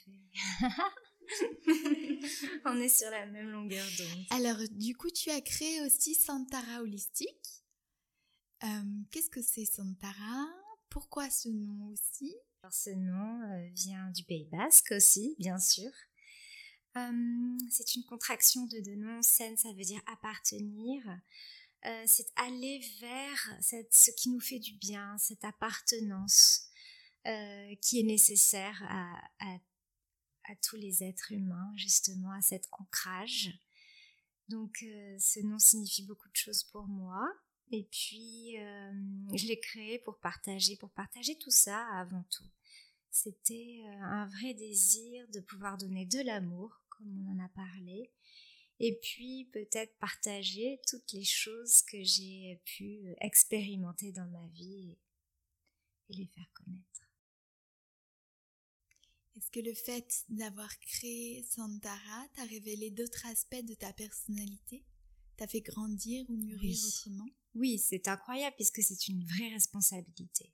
On 2.65 2.79
est 2.79 2.89
sur 2.89 3.09
la 3.09 3.25
même 3.25 3.49
longueur 3.49 3.85
d'onde. 3.97 4.25
Alors, 4.31 4.57
du 4.71 4.95
coup, 4.95 5.09
tu 5.09 5.29
as 5.29 5.41
créé 5.41 5.81
aussi 5.81 6.15
Santara 6.15 6.81
Holistique. 6.81 7.63
Euh, 8.63 8.67
qu'est-ce 9.11 9.29
que 9.29 9.41
c'est 9.41 9.65
Santara? 9.65 10.47
Pourquoi 10.89 11.29
ce 11.29 11.49
nom 11.49 11.91
aussi? 11.91 12.35
Alors, 12.61 12.73
Ce 12.73 12.89
nom 12.89 13.41
euh, 13.43 13.69
vient 13.73 14.09
du 14.11 14.23
Pays 14.23 14.47
Basque 14.51 14.93
aussi, 14.95 15.35
bien 15.39 15.59
sûr. 15.59 15.91
Euh, 16.97 17.57
c'est 17.69 17.95
une 17.95 18.03
contraction 18.05 18.65
de 18.65 18.79
deux 18.79 18.95
noms. 18.95 19.21
Sen, 19.21 19.57
ça 19.57 19.73
veut 19.73 19.83
dire 19.83 20.01
appartenir. 20.07 21.03
c'est 22.07 22.31
aller 22.35 22.81
vers 22.99 23.57
ce 23.61 24.09
qui 24.11 24.29
nous 24.29 24.39
fait 24.39 24.59
du 24.59 24.73
bien, 24.73 25.17
cette 25.17 25.43
appartenance. 25.43 26.64
Euh, 27.27 27.75
qui 27.81 27.99
est 27.99 28.03
nécessaire 28.03 28.83
à, 29.39 29.55
tous 30.61 30.75
les 30.75 31.03
êtres 31.03 31.31
humains, 31.31 31.73
justement, 31.75 32.31
à 32.31 32.41
cet 32.41 32.67
ancrage. 32.71 33.49
Donc, 34.47 34.83
euh, 34.83 35.17
ce 35.17 35.39
nom 35.39 35.57
signifie 35.57 36.03
beaucoup 36.03 36.29
de 36.29 36.35
choses 36.35 36.63
pour 36.65 36.85
moi. 36.85 37.27
Et 37.71 37.87
puis, 37.91 38.59
euh, 38.59 38.93
je 39.33 39.47
l'ai 39.47 39.59
créé 39.59 39.97
pour 39.97 40.19
partager, 40.19 40.77
pour 40.77 40.91
partager 40.91 41.35
tout 41.39 41.49
ça 41.49 41.87
avant 41.93 42.23
tout. 42.29 42.47
C'était 43.09 43.81
un 44.01 44.27
vrai 44.27 44.53
désir 44.53 45.27
de 45.29 45.39
pouvoir 45.39 45.79
donner 45.79 46.05
de 46.05 46.19
l'amour, 46.19 46.79
comme 46.89 47.25
on 47.27 47.31
en 47.31 47.43
a 47.43 47.49
parlé, 47.49 48.11
et 48.79 48.99
puis 49.01 49.49
peut-être 49.51 49.97
partager 49.97 50.79
toutes 50.87 51.11
les 51.13 51.23
choses 51.23 51.81
que 51.81 52.03
j'ai 52.03 52.61
pu 52.65 53.15
expérimenter 53.19 54.11
dans 54.11 54.27
ma 54.27 54.45
vie 54.49 54.95
et 56.09 56.13
les 56.13 56.27
faire 56.27 56.51
connaître. 56.53 57.04
Est-ce 59.37 59.51
que 59.51 59.59
le 59.59 59.73
fait 59.73 60.25
d'avoir 60.29 60.79
créé 60.79 61.43
Santara 61.43 62.27
t'a 62.35 62.43
révélé 62.45 62.89
d'autres 62.89 63.25
aspects 63.25 63.65
de 63.65 63.73
ta 63.73 63.91
personnalité? 63.91 64.85
T'a 65.35 65.47
fait 65.47 65.61
grandir 65.61 66.25
ou 66.29 66.37
mûrir 66.37 66.77
autrement? 66.87 67.27
Oui, 67.53 67.77
c'est 67.77 68.07
incroyable 68.07 68.55
puisque 68.55 68.81
c'est 68.81 69.09
une 69.09 69.25
vraie 69.25 69.49
responsabilité. 69.49 70.53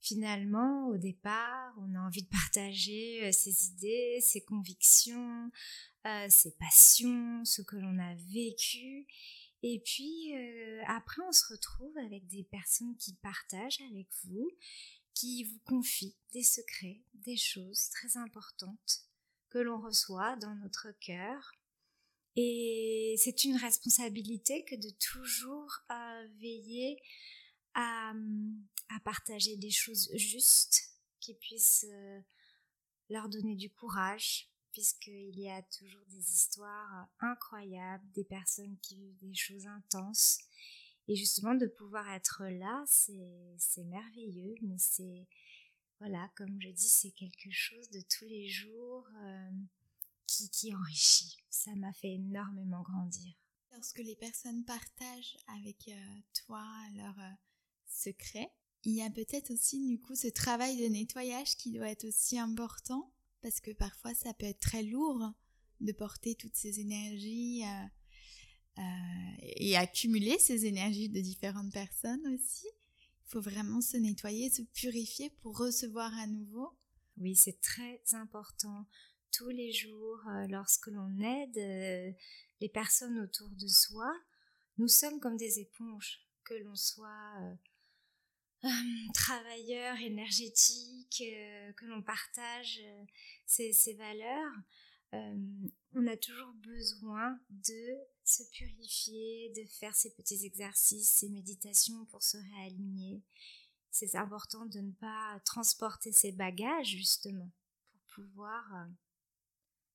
Finalement, 0.00 0.88
au 0.88 0.96
départ, 0.96 1.74
on 1.78 1.94
a 1.94 2.00
envie 2.00 2.22
de 2.22 2.28
partager 2.28 3.24
euh, 3.24 3.32
ses 3.32 3.66
idées, 3.68 4.18
ses 4.20 4.42
convictions, 4.42 5.50
euh, 6.06 6.26
ses 6.28 6.52
passions, 6.56 7.44
ce 7.44 7.62
que 7.62 7.76
l'on 7.76 7.98
a 7.98 8.14
vécu. 8.32 9.06
Et 9.62 9.80
puis, 9.84 10.34
euh, 10.34 10.82
après, 10.88 11.22
on 11.28 11.32
se 11.32 11.52
retrouve 11.52 11.96
avec 11.98 12.26
des 12.26 12.42
personnes 12.42 12.96
qui 12.96 13.14
partagent 13.22 13.80
avec 13.90 14.08
vous 14.24 14.50
qui 15.14 15.44
vous 15.44 15.58
confie 15.60 16.16
des 16.32 16.42
secrets, 16.42 17.02
des 17.14 17.36
choses 17.36 17.88
très 17.90 18.16
importantes 18.16 19.06
que 19.50 19.58
l'on 19.58 19.80
reçoit 19.80 20.36
dans 20.36 20.54
notre 20.56 20.88
cœur. 21.00 21.52
Et 22.36 23.14
c'est 23.18 23.44
une 23.44 23.56
responsabilité 23.56 24.64
que 24.64 24.74
de 24.74 24.88
toujours 24.98 25.70
euh, 25.90 26.28
veiller 26.38 26.98
à, 27.74 28.14
partager 29.04 29.56
des 29.56 29.70
choses 29.70 30.10
justes 30.14 30.90
qui 31.20 31.34
puissent 31.34 31.86
euh, 31.88 32.20
leur 33.08 33.28
donner 33.28 33.54
du 33.54 33.70
courage, 33.70 34.48
puisqu'il 34.72 35.38
y 35.38 35.48
a 35.48 35.62
toujours 35.62 36.04
des 36.08 36.32
histoires 36.32 37.08
incroyables, 37.20 38.04
des 38.12 38.24
personnes 38.24 38.78
qui 38.82 38.96
vivent 38.96 39.18
des 39.18 39.34
choses 39.34 39.66
intenses 39.66 40.38
et 41.08 41.16
justement, 41.16 41.54
de 41.54 41.66
pouvoir 41.66 42.08
être 42.10 42.44
là, 42.44 42.84
c'est 42.86 43.84
merveilleux, 43.84 44.54
mais 44.62 44.78
c'est, 44.78 45.26
voilà, 45.98 46.30
comme 46.36 46.60
je 46.60 46.68
dis, 46.68 46.88
c'est 46.88 47.10
quelque 47.10 47.50
chose 47.50 47.90
de 47.90 48.00
tous 48.00 48.24
les 48.24 48.48
jours 48.48 49.08
euh, 49.22 49.50
qui, 50.26 50.48
qui 50.50 50.74
enrichit. 50.74 51.36
Ça 51.50 51.74
m'a 51.74 51.92
fait 51.92 52.14
énormément 52.14 52.82
grandir. 52.82 53.34
Lorsque 53.72 53.98
les 53.98 54.16
personnes 54.16 54.64
partagent 54.64 55.36
avec 55.58 55.88
euh, 55.88 56.20
toi 56.46 56.64
leurs 56.94 57.18
euh, 57.18 57.32
secrets, 57.86 58.52
il 58.84 58.94
y 58.94 59.02
a 59.02 59.10
peut-être 59.10 59.52
aussi 59.52 59.86
du 59.86 60.00
coup 60.00 60.14
ce 60.14 60.28
travail 60.28 60.76
de 60.76 60.88
nettoyage 60.88 61.56
qui 61.56 61.72
doit 61.72 61.88
être 61.88 62.04
aussi 62.04 62.38
important 62.38 63.12
parce 63.40 63.60
que 63.60 63.70
parfois 63.70 64.12
ça 64.14 64.34
peut 64.34 64.46
être 64.46 64.60
très 64.60 64.82
lourd 64.82 65.32
de 65.80 65.92
porter 65.92 66.34
toutes 66.34 66.56
ces 66.56 66.80
énergies 66.80 67.62
euh, 68.78 68.82
et 69.40 69.76
accumuler 69.76 70.38
ces 70.38 70.66
énergies 70.66 71.08
de 71.08 71.20
différentes 71.20 71.72
personnes 71.72 72.26
aussi. 72.34 72.66
Il 72.66 73.30
faut 73.30 73.40
vraiment 73.40 73.80
se 73.80 73.96
nettoyer, 73.96 74.50
se 74.50 74.62
purifier 74.62 75.30
pour 75.42 75.58
recevoir 75.58 76.12
à 76.18 76.26
nouveau. 76.26 76.70
Oui, 77.18 77.36
c'est 77.36 77.60
très 77.60 78.00
important. 78.12 78.86
Tous 79.30 79.48
les 79.50 79.72
jours, 79.72 80.20
euh, 80.28 80.46
lorsque 80.48 80.86
l'on 80.86 81.18
aide 81.20 81.58
euh, 81.58 82.12
les 82.60 82.68
personnes 82.68 83.18
autour 83.18 83.48
de 83.50 83.68
soi, 83.68 84.10
nous 84.78 84.88
sommes 84.88 85.20
comme 85.20 85.36
des 85.36 85.60
éponges, 85.60 86.20
que 86.44 86.54
l'on 86.54 86.74
soit 86.74 87.56
travailleur 89.14 89.98
énergétique, 90.00 91.22
que 91.76 91.84
l'on 91.84 92.02
partage 92.02 92.80
ces, 93.44 93.72
ces 93.72 93.94
valeurs. 95.12 95.36
on 95.94 96.06
a 96.06 96.16
toujours 96.16 96.52
besoin 96.54 97.38
de 97.50 97.98
se 98.24 98.42
purifier, 98.50 99.52
de 99.56 99.64
faire 99.78 99.94
ces 99.94 100.14
petits 100.14 100.44
exercices, 100.44 101.10
ces 101.10 101.28
méditations 101.28 102.04
pour 102.06 102.22
se 102.22 102.36
réaligner. 102.36 103.22
C'est 103.90 104.14
important 104.16 104.64
de 104.66 104.80
ne 104.80 104.92
pas 104.92 105.40
transporter 105.44 106.12
ses 106.12 106.32
bagages 106.32 106.88
justement 106.88 107.50
pour 107.90 108.00
pouvoir 108.24 108.74
euh, 108.74 108.88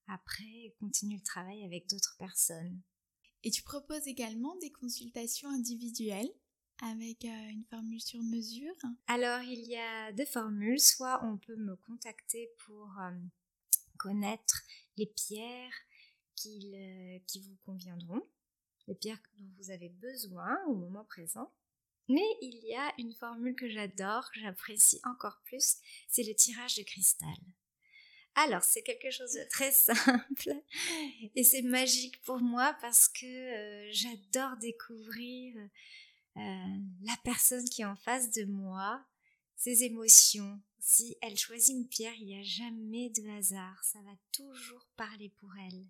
après 0.07 0.75
continuer 0.79 1.15
le 1.15 1.23
travail 1.23 1.63
avec 1.65 1.89
d'autres 1.89 2.15
personnes. 2.17 2.81
Et 3.43 3.49
tu 3.49 3.63
proposes 3.63 4.07
également 4.07 4.55
des 4.57 4.71
consultations 4.71 5.49
individuelles 5.49 6.31
avec 6.83 7.25
euh, 7.25 7.49
une 7.49 7.65
formule 7.65 8.01
sur 8.01 8.21
mesure? 8.21 8.75
Alors 9.07 9.41
il 9.41 9.61
y 9.67 9.77
a 9.77 10.11
deux 10.11 10.25
formules, 10.25 10.79
soit 10.79 11.23
on 11.23 11.37
peut 11.37 11.55
me 11.55 11.75
contacter 11.77 12.49
pour 12.65 12.91
euh, 12.99 13.11
connaître 13.97 14.61
les 14.97 15.05
pierres 15.05 15.73
euh, 16.45 17.19
qui, 17.27 17.39
vous 17.41 17.57
conviendront, 17.65 18.21
les 18.87 18.95
pierres 18.95 19.21
dont 19.37 19.49
vous 19.57 19.71
avez 19.71 19.89
besoin 19.89 20.57
au 20.67 20.75
moment 20.75 21.05
présent. 21.05 21.51
Mais 22.09 22.25
il 22.41 22.63
y 22.63 22.75
a 22.75 22.93
une 22.97 23.13
formule 23.13 23.55
que 23.55 23.67
j'adore, 23.67 24.31
que 24.31 24.39
j'apprécie 24.39 25.01
encore 25.03 25.41
plus, 25.45 25.77
c'est 26.07 26.23
le 26.23 26.33
tirage 26.35 26.75
de 26.75 26.83
cristal. 26.83 27.35
Alors, 28.35 28.63
c'est 28.63 28.83
quelque 28.83 29.09
chose 29.09 29.33
de 29.33 29.43
très 29.49 29.71
simple 29.73 30.61
et 31.35 31.43
c'est 31.43 31.63
magique 31.63 32.21
pour 32.21 32.39
moi 32.39 32.77
parce 32.81 33.07
que 33.07 33.25
euh, 33.25 33.89
j'adore 33.91 34.57
découvrir 34.57 35.57
euh, 36.37 36.39
la 37.03 37.17
personne 37.23 37.67
qui 37.67 37.81
est 37.81 37.85
en 37.85 37.95
face 37.95 38.29
de 38.31 38.45
moi, 38.45 39.03
ses 39.55 39.83
émotions. 39.83 40.61
Si 40.79 41.17
elle 41.21 41.37
choisit 41.37 41.75
une 41.75 41.87
pierre, 41.87 42.15
il 42.15 42.25
n'y 42.25 42.39
a 42.39 42.43
jamais 42.43 43.09
de 43.09 43.27
hasard, 43.37 43.83
ça 43.83 44.01
va 44.01 44.15
toujours 44.31 44.87
parler 44.95 45.29
pour 45.29 45.51
elle 45.67 45.87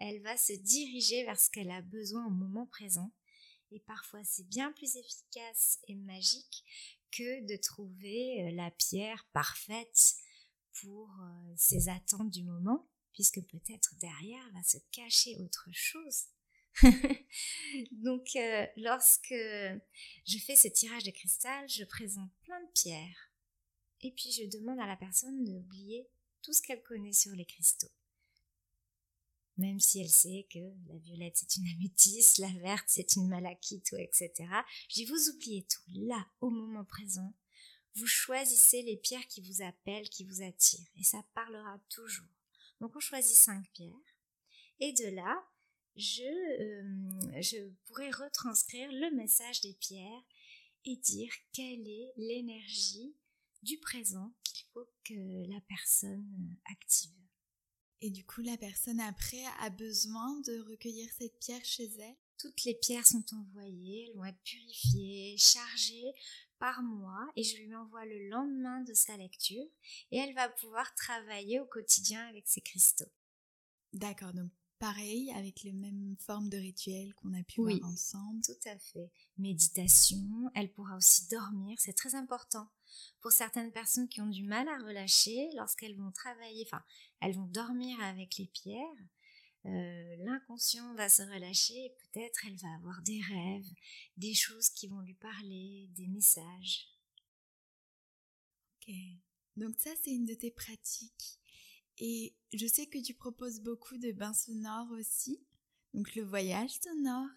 elle 0.00 0.22
va 0.22 0.36
se 0.36 0.54
diriger 0.54 1.24
vers 1.24 1.38
ce 1.38 1.50
qu'elle 1.50 1.70
a 1.70 1.82
besoin 1.82 2.26
au 2.26 2.30
moment 2.30 2.66
présent. 2.66 3.12
Et 3.70 3.80
parfois, 3.80 4.24
c'est 4.24 4.48
bien 4.48 4.72
plus 4.72 4.96
efficace 4.96 5.78
et 5.86 5.94
magique 5.94 6.64
que 7.12 7.46
de 7.46 7.56
trouver 7.56 8.42
euh, 8.42 8.50
la 8.52 8.70
pierre 8.70 9.28
parfaite 9.32 10.14
pour 10.80 11.08
euh, 11.20 11.54
ses 11.56 11.88
attentes 11.88 12.30
du 12.30 12.42
moment, 12.42 12.88
puisque 13.12 13.40
peut-être 13.42 13.94
derrière 14.00 14.50
va 14.52 14.62
se 14.62 14.78
cacher 14.90 15.36
autre 15.38 15.68
chose. 15.72 16.24
Donc, 17.92 18.34
euh, 18.36 18.66
lorsque 18.76 19.34
je 19.34 20.38
fais 20.38 20.56
ce 20.56 20.68
tirage 20.68 21.04
de 21.04 21.10
cristal, 21.10 21.68
je 21.68 21.84
présente 21.84 22.30
plein 22.42 22.60
de 22.60 22.70
pierres. 22.72 23.29
Et 24.02 24.12
puis, 24.12 24.32
je 24.32 24.44
demande 24.44 24.80
à 24.80 24.86
la 24.86 24.96
personne 24.96 25.44
d'oublier 25.44 26.08
tout 26.42 26.52
ce 26.52 26.62
qu'elle 26.62 26.82
connaît 26.82 27.12
sur 27.12 27.32
les 27.32 27.44
cristaux 27.44 27.90
même 29.60 29.78
si 29.78 30.00
elle 30.00 30.08
sait 30.08 30.46
que 30.50 30.58
la 30.88 30.96
violette 30.98 31.36
c'est 31.36 31.56
une 31.56 31.68
améthyste, 31.68 32.38
la 32.38 32.52
verte 32.60 32.86
c'est 32.88 33.14
une 33.16 33.28
malachite, 33.28 33.92
etc. 33.98 34.32
Je 34.88 35.04
vous 35.04 35.34
oubliez 35.34 35.64
tout, 35.64 35.82
là, 35.94 36.26
au 36.40 36.50
moment 36.50 36.84
présent, 36.84 37.34
vous 37.94 38.06
choisissez 38.06 38.82
les 38.82 38.96
pierres 38.96 39.26
qui 39.26 39.42
vous 39.42 39.62
appellent, 39.62 40.08
qui 40.08 40.24
vous 40.24 40.42
attirent, 40.42 40.88
et 40.96 41.04
ça 41.04 41.22
parlera 41.34 41.78
toujours. 41.90 42.26
Donc 42.80 42.96
on 42.96 43.00
choisit 43.00 43.36
cinq 43.36 43.70
pierres, 43.72 43.94
et 44.80 44.92
de 44.92 45.14
là, 45.14 45.46
je, 45.96 46.22
euh, 46.22 47.42
je 47.42 47.68
pourrais 47.86 48.10
retranscrire 48.10 48.90
le 48.90 49.14
message 49.14 49.60
des 49.60 49.74
pierres 49.74 50.22
et 50.86 50.96
dire 50.96 51.32
quelle 51.52 51.86
est 51.86 52.12
l'énergie 52.16 53.14
du 53.62 53.78
présent 53.78 54.34
qu'il 54.44 54.66
faut 54.72 54.88
que 55.04 55.48
la 55.50 55.60
personne 55.62 56.56
active. 56.70 57.14
Et 58.02 58.10
du 58.10 58.24
coup, 58.24 58.40
la 58.40 58.56
personne 58.56 59.00
après 59.00 59.44
a 59.60 59.68
besoin 59.70 60.40
de 60.40 60.60
recueillir 60.70 61.10
cette 61.18 61.38
pierre 61.38 61.64
chez 61.64 61.90
elle? 61.98 62.16
Toutes 62.38 62.64
les 62.64 62.74
pierres 62.74 63.06
sont 63.06 63.24
envoyées, 63.34 64.06
elles 64.08 64.16
vont 64.16 64.24
être 64.24 64.42
purifiées, 64.42 65.36
chargées 65.36 66.12
par 66.58 66.82
moi 66.82 67.30
et 67.36 67.42
je 67.42 67.58
lui 67.58 67.74
envoie 67.74 68.06
le 68.06 68.28
lendemain 68.28 68.80
de 68.82 68.94
sa 68.94 69.16
lecture 69.18 69.66
et 70.10 70.16
elle 70.16 70.34
va 70.34 70.48
pouvoir 70.48 70.94
travailler 70.94 71.60
au 71.60 71.66
quotidien 71.66 72.26
avec 72.28 72.48
ses 72.48 72.62
cristaux. 72.62 73.12
D'accord, 73.92 74.32
donc 74.32 74.50
pareil, 74.80 75.30
avec 75.36 75.62
les 75.62 75.72
mêmes 75.72 76.16
formes 76.18 76.48
de 76.48 76.56
rituels 76.56 77.14
qu'on 77.14 77.34
a 77.34 77.42
pu 77.44 77.60
voir 77.60 77.84
ensemble. 77.84 78.40
Tout 78.42 78.68
à 78.68 78.78
fait. 78.78 79.10
Méditation, 79.38 80.50
elle 80.54 80.72
pourra 80.72 80.96
aussi 80.96 81.28
dormir, 81.28 81.78
c'est 81.78 81.92
très 81.92 82.14
important. 82.14 82.66
Pour 83.20 83.30
certaines 83.30 83.70
personnes 83.70 84.08
qui 84.08 84.20
ont 84.20 84.26
du 84.26 84.42
mal 84.42 84.66
à 84.68 84.78
relâcher, 84.78 85.48
lorsqu'elles 85.54 85.96
vont 85.96 86.10
travailler, 86.10 86.64
enfin, 86.66 86.82
elles 87.20 87.34
vont 87.34 87.46
dormir 87.46 88.00
avec 88.00 88.38
les 88.38 88.46
pierres, 88.46 89.04
euh, 89.66 90.16
l'inconscient 90.24 90.94
va 90.94 91.10
se 91.10 91.22
relâcher 91.22 91.74
et 91.74 91.94
peut-être 92.00 92.46
elle 92.46 92.56
va 92.56 92.74
avoir 92.76 93.02
des 93.02 93.20
rêves, 93.20 93.70
des 94.16 94.34
choses 94.34 94.70
qui 94.70 94.88
vont 94.88 95.00
lui 95.00 95.14
parler, 95.14 95.88
des 95.90 96.08
messages. 96.08 96.88
Ok. 98.76 98.94
Donc 99.56 99.78
ça, 99.78 99.90
c'est 100.02 100.12
une 100.12 100.24
de 100.24 100.34
tes 100.34 100.50
pratiques. 100.50 101.39
Et 102.00 102.34
je 102.54 102.66
sais 102.66 102.86
que 102.86 102.98
tu 102.98 103.12
proposes 103.12 103.60
beaucoup 103.60 103.98
de 103.98 104.10
bains 104.12 104.32
sonores 104.32 104.90
aussi, 104.92 105.38
donc 105.92 106.14
le 106.14 106.22
voyage 106.22 106.80
sonore. 106.80 107.28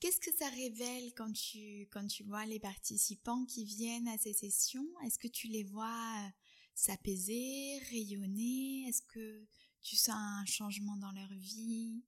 Qu'est-ce 0.00 0.18
que 0.18 0.34
ça 0.34 0.48
révèle 0.48 1.12
quand 1.14 1.30
tu, 1.32 1.86
quand 1.90 2.06
tu 2.06 2.24
vois 2.24 2.46
les 2.46 2.58
participants 2.58 3.44
qui 3.44 3.64
viennent 3.64 4.08
à 4.08 4.16
ces 4.16 4.32
sessions? 4.32 4.88
Est-ce 5.04 5.18
que 5.18 5.28
tu 5.28 5.48
les 5.48 5.64
vois 5.64 6.24
euh, 6.24 6.30
s'apaiser, 6.74 7.78
rayonner? 7.90 8.86
Est-ce 8.88 9.02
que 9.02 9.46
tu 9.82 9.96
sens 9.96 10.16
un 10.16 10.44
changement 10.46 10.96
dans 10.96 11.12
leur 11.12 11.32
vie? 11.34 12.02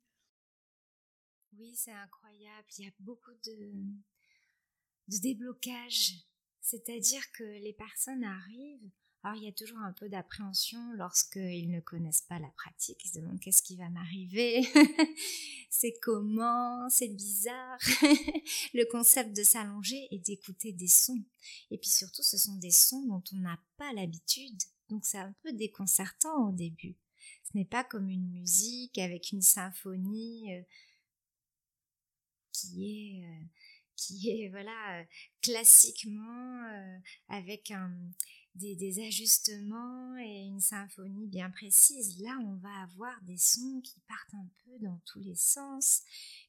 Oui, 1.52 1.74
c'est 1.76 1.92
incroyable. 1.92 2.66
Il 2.78 2.85
y 2.85 2.88
a 2.88 2.92
beaucoup 2.98 3.35
de, 3.44 3.72
de 5.09 5.18
déblocage. 5.18 6.14
C'est-à-dire 6.61 7.31
que 7.33 7.44
les 7.44 7.72
personnes 7.72 8.24
arrivent 8.24 8.90
alors 9.24 9.37
il 9.37 9.44
y 9.44 9.48
a 9.48 9.52
toujours 9.52 9.78
un 9.78 9.92
peu 9.92 10.09
d'appréhension 10.09 10.78
lorsqu'ils 10.94 11.70
ne 11.70 11.81
connaissent 11.81 12.22
pas 12.22 12.38
la 12.38 12.48
pratique. 12.48 13.04
Ils 13.04 13.09
se 13.09 13.18
demandent 13.18 13.40
qu'est-ce 13.40 13.62
qui 13.62 13.76
va 13.76 13.88
m'arriver, 13.88 14.62
c'est 15.70 15.98
comment, 16.00 16.88
c'est 16.88 17.09
bizarre? 17.09 17.78
le 18.74 18.85
concept 18.90 19.37
de 19.37 19.42
s'allonger 19.42 20.07
et 20.12 20.18
d'écouter 20.18 20.72
des 20.72 20.88
sons. 20.88 21.24
Et 21.70 21.78
puis 21.78 21.90
surtout, 21.90 22.22
ce 22.22 22.38
sont 22.38 22.57
des 22.57 22.70
sons 22.70 23.04
dont 23.07 23.22
on 23.33 23.38
n'a 23.38 23.59
pas 23.76 23.92
l'habitude. 23.92 24.62
Donc 24.88 25.04
c'est 25.04 25.18
un 25.18 25.35
peu 25.42 25.52
déconcertant 25.52 26.48
au 26.48 26.52
début. 26.52 26.96
Ce 27.44 27.57
n'est 27.57 27.64
pas 27.64 27.85
comme 27.85 28.09
une 28.09 28.28
musique 28.31 28.98
avec 28.98 29.33
une 29.33 29.42
symphonie 29.42 30.54
euh, 30.54 30.62
qui 32.52 32.85
est 32.85 33.26
euh, 33.26 33.44
qui 33.96 34.31
est 34.31 34.48
voilà 34.48 35.00
euh, 35.00 35.04
classiquement 35.42 36.62
avec 37.28 37.70
un 37.72 37.90
des, 38.59 39.07
ajustements 39.07 40.16
et 40.18 40.47
une 40.47 40.61
symphonie 40.61 41.27
bien 41.27 41.51
précise. 41.51 42.21
Là, 42.21 42.37
on 42.44 42.57
va 42.57 42.83
avoir 42.83 43.21
des 43.23 43.37
sons 43.37 43.81
qui 43.83 44.01
partent 44.01 44.35
un 44.35 44.49
peu 44.64 44.79
dans 44.81 45.01
tous 45.07 45.21
les 45.21 45.35
sens, 45.35 46.03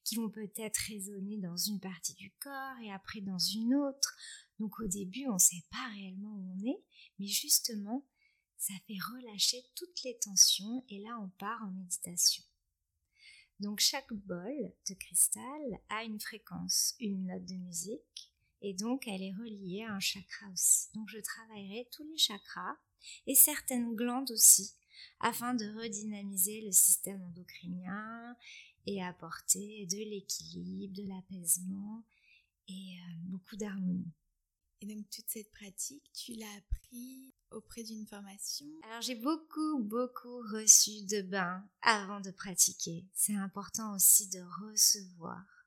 qui 0.03 0.15
vont 0.15 0.29
peut-être 0.29 0.77
résonner 0.87 1.37
dans 1.37 1.55
une 1.55 1.79
partie 1.79 2.15
du 2.15 2.31
corps 2.39 2.79
et 2.83 2.91
après 2.91 3.21
dans 3.21 3.37
une 3.37 3.75
autre. 3.75 4.15
Donc 4.59 4.79
au 4.79 4.87
début, 4.87 5.27
on 5.27 5.35
ne 5.35 5.39
sait 5.39 5.63
pas 5.71 5.87
réellement 5.93 6.35
où 6.35 6.55
on 6.57 6.65
est, 6.65 6.83
mais 7.19 7.27
justement, 7.27 8.05
ça 8.57 8.73
fait 8.87 8.97
relâcher 9.13 9.63
toutes 9.75 10.03
les 10.03 10.17
tensions 10.17 10.83
et 10.89 10.99
là, 10.99 11.17
on 11.21 11.29
part 11.37 11.63
en 11.63 11.71
méditation. 11.71 12.43
Donc 13.59 13.79
chaque 13.79 14.11
bol 14.13 14.73
de 14.89 14.93
cristal 14.95 15.79
a 15.89 16.03
une 16.03 16.19
fréquence, 16.19 16.95
une 16.99 17.27
note 17.27 17.45
de 17.45 17.55
musique 17.55 18.33
et 18.61 18.73
donc 18.73 19.07
elle 19.07 19.21
est 19.21 19.33
reliée 19.33 19.83
à 19.83 19.93
un 19.93 19.99
chakra 19.99 20.47
aussi. 20.51 20.87
Donc 20.93 21.09
je 21.09 21.19
travaillerai 21.19 21.87
tous 21.91 22.03
les 22.03 22.17
chakras 22.17 22.77
et 23.27 23.35
certaines 23.35 23.95
glandes 23.95 24.31
aussi 24.31 24.73
afin 25.19 25.53
de 25.53 25.65
redynamiser 25.81 26.61
le 26.61 26.71
système 26.71 27.21
endocrinien 27.21 28.35
et 28.85 29.03
apporter 29.03 29.85
de 29.85 29.97
l'équilibre, 29.97 30.93
de 30.93 31.07
l'apaisement 31.07 32.03
et 32.67 32.97
euh, 32.97 33.13
beaucoup 33.25 33.55
d'harmonie. 33.55 34.11
Et 34.81 34.85
donc 34.85 35.09
toute 35.09 35.27
cette 35.27 35.51
pratique, 35.51 36.09
tu 36.13 36.33
l'as 36.33 36.55
appris 36.57 37.33
auprès 37.51 37.83
d'une 37.83 38.05
formation? 38.05 38.67
Alors 38.83 39.01
j'ai 39.01 39.15
beaucoup, 39.15 39.83
beaucoup 39.83 40.39
reçu 40.53 41.05
de 41.05 41.21
bains 41.21 41.67
avant 41.81 42.21
de 42.21 42.31
pratiquer. 42.31 43.05
C'est 43.13 43.35
important 43.35 43.93
aussi 43.95 44.29
de 44.29 44.39
recevoir 44.39 45.58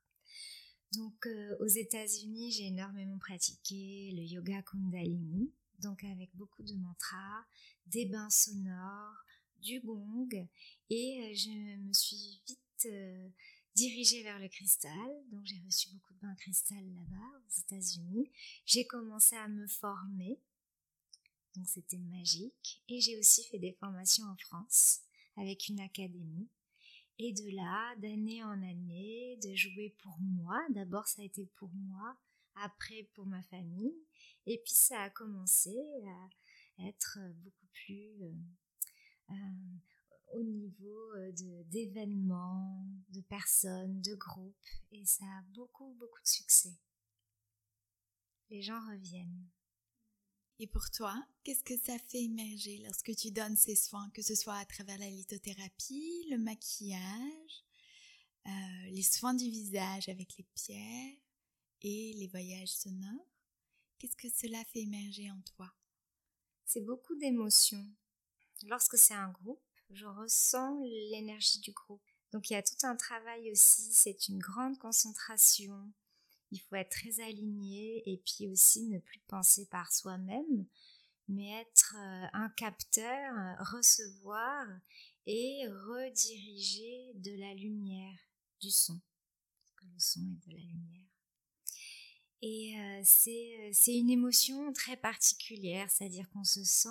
donc 0.92 1.26
euh, 1.26 1.57
aux 1.61 1.66
États-Unis, 1.66 2.52
j'ai 2.52 2.66
énormément 2.66 3.18
pratiqué 3.18 4.12
le 4.14 4.22
yoga 4.22 4.62
Kundalini, 4.62 5.50
donc 5.78 6.05
avec 6.05 6.31
beaucoup 6.35 6.62
de 6.62 6.74
mantras, 6.74 7.44
des 7.87 8.07
bains 8.07 8.31
sonores, 8.31 9.24
du 9.61 9.81
gong, 9.81 10.28
et 10.90 11.22
euh, 11.22 11.35
je 11.35 11.78
me 11.78 11.92
suis 11.92 12.42
vite 12.46 12.87
euh, 12.87 13.28
dirigée 13.74 14.22
vers 14.22 14.38
le 14.38 14.48
cristal. 14.48 14.92
Donc 15.31 15.44
j'ai 15.44 15.61
reçu 15.64 15.88
beaucoup 15.90 16.12
de 16.14 16.20
bains 16.20 16.35
cristal 16.35 16.85
là-bas 16.94 17.40
aux 17.46 17.61
États-Unis. 17.61 18.31
J'ai 18.66 18.87
commencé 18.87 19.37
à 19.37 19.48
me 19.48 19.66
former, 19.66 20.38
donc 21.57 21.68
c'était 21.68 21.98
magique, 21.98 22.83
et 22.88 23.00
j'ai 23.00 23.18
aussi 23.18 23.44
fait 23.44 23.59
des 23.59 23.72
formations 23.72 24.24
en 24.24 24.37
France 24.37 25.00
avec 25.37 25.68
une 25.68 25.81
académie 25.81 26.48
et 27.18 27.33
de 27.33 27.55
là, 27.55 27.94
d'année 27.96 28.42
en 28.42 28.62
année, 28.62 29.38
de 29.42 29.55
jouer 29.55 29.94
pour 29.98 30.18
moi. 30.20 30.61
D'abord, 30.70 31.07
ça 31.07 31.22
a 31.22 31.25
été 31.25 31.46
pour 31.57 31.70
moi, 31.75 32.16
après 32.57 33.09
pour 33.14 33.27
ma 33.27 33.42
famille. 33.42 33.94
Et 34.46 34.59
puis, 34.64 34.75
ça 34.75 35.03
a 35.03 35.11
commencé 35.11 35.77
à 36.07 36.88
être 36.88 37.18
beaucoup 37.44 37.66
plus 37.72 38.22
euh, 38.22 38.35
euh, 39.31 39.35
au 40.35 40.42
niveau 40.42 41.12
euh, 41.16 41.33
d'événements, 41.66 42.87
de, 43.11 43.20
de 43.20 43.25
personnes, 43.27 44.01
de 44.01 44.14
groupes. 44.14 44.66
Et 44.90 45.05
ça 45.05 45.25
a 45.25 45.42
beaucoup, 45.55 45.94
beaucoup 45.98 46.22
de 46.22 46.29
succès. 46.29 46.77
Les 48.51 48.62
gens 48.62 48.81
reviennent. 48.90 49.48
Et 50.58 50.66
pour 50.66 50.90
toi, 50.90 51.14
qu'est-ce 51.42 51.64
que 51.64 51.76
ça 51.76 51.98
fait 51.98 52.22
émerger 52.22 52.78
lorsque 52.84 53.14
tu 53.16 53.30
donnes 53.30 53.56
ces 53.56 53.74
soins, 53.74 54.10
que 54.10 54.22
ce 54.22 54.34
soit 54.34 54.56
à 54.56 54.64
travers 54.64 54.98
la 54.98 55.10
lithothérapie, 55.10 56.26
le 56.30 56.38
maquillage, 56.38 57.64
euh, 58.46 58.90
les 58.90 59.02
soins 59.02 59.34
du 59.34 59.50
visage 59.50 60.08
avec 60.08 60.36
les 60.36 60.46
pierres 60.54 61.16
et 61.82 62.12
les 62.14 62.28
voyages 62.28 62.68
sonores? 62.68 63.26
Qu'est-ce 63.98 64.16
que 64.16 64.28
cela 64.28 64.64
fait 64.66 64.80
émerger 64.80 65.30
en 65.30 65.40
toi? 65.54 65.72
C'est 66.64 66.80
beaucoup 66.80 67.14
d'émotions. 67.16 67.86
Lorsque 68.66 68.96
c'est 68.96 69.14
un 69.14 69.30
groupe, 69.30 69.62
je 69.90 70.06
ressens 70.06 70.80
l'énergie 71.10 71.60
du 71.60 71.72
groupe. 71.72 72.02
Donc 72.32 72.50
il 72.50 72.54
y 72.54 72.56
a 72.56 72.62
tout 72.62 72.84
un 72.84 72.96
travail 72.96 73.50
aussi, 73.50 73.92
c'est 73.92 74.28
une 74.28 74.38
grande 74.38 74.78
concentration, 74.78 75.92
il 76.52 76.60
faut 76.60 76.76
être 76.76 76.90
très 76.90 77.20
aligné 77.20 78.03
et 78.07 78.18
puis 78.18 78.46
aussi 78.46 78.86
ne 78.86 78.98
plus 78.98 79.20
penser 79.20 79.66
par 79.70 79.90
soi-même, 79.90 80.66
mais 81.26 81.48
être 81.62 81.96
euh, 81.96 82.26
un 82.34 82.50
capteur, 82.50 83.34
recevoir 83.72 84.66
et 85.26 85.66
rediriger 85.66 87.12
de 87.14 87.32
la 87.40 87.55
lumière, 87.55 88.18
du 88.61 88.70
son, 88.70 89.00
parce 89.57 89.72
que 89.76 89.86
le 89.86 89.98
son 89.98 90.20
est 90.20 90.50
de 90.50 90.57
la 90.57 90.62
lumière. 90.62 91.09
Et 92.42 92.76
euh, 92.76 93.00
euh, 93.00 93.70
c'est 93.72 93.96
une 93.96 94.11
émotion 94.11 94.72
très 94.74 94.96
particulière, 94.96 95.90
c'est-à-dire 95.90 96.28
qu'on 96.30 96.44
se 96.44 96.64
sent 96.64 96.88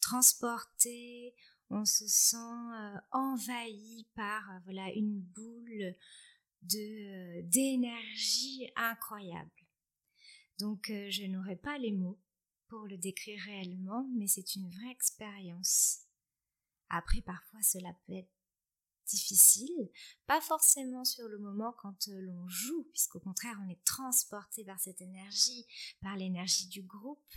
transporté, 0.00 1.34
on 1.70 1.84
se 1.84 2.06
sent 2.06 2.36
envahi 3.10 4.06
par 4.14 4.60
voilà 4.64 4.90
une 4.92 5.20
boule 5.20 5.96
de 6.62 7.42
d'énergie 7.42 8.70
incroyable. 8.76 9.50
Donc 10.58 10.90
euh, 10.90 11.10
je 11.10 11.24
n'aurai 11.24 11.56
pas 11.56 11.78
les 11.78 11.92
mots 11.92 12.20
pour 12.68 12.86
le 12.86 12.98
décrire 12.98 13.40
réellement, 13.44 14.08
mais 14.16 14.26
c'est 14.26 14.54
une 14.56 14.68
vraie 14.70 14.90
expérience. 14.90 16.00
Après, 16.90 17.20
parfois, 17.20 17.62
cela 17.62 17.94
peut 18.06 18.14
être 18.14 18.30
difficile, 19.08 19.90
pas 20.26 20.40
forcément 20.40 21.04
sur 21.04 21.28
le 21.28 21.38
moment 21.38 21.72
quand 21.78 22.08
euh, 22.08 22.20
l'on 22.20 22.46
joue, 22.46 22.84
puisqu'au 22.92 23.20
contraire 23.20 23.58
on 23.64 23.70
est 23.70 23.82
transporté 23.84 24.64
par 24.64 24.78
cette 24.78 25.00
énergie, 25.00 25.66
par 26.02 26.14
l'énergie 26.16 26.66
du 26.68 26.82
groupe, 26.82 27.32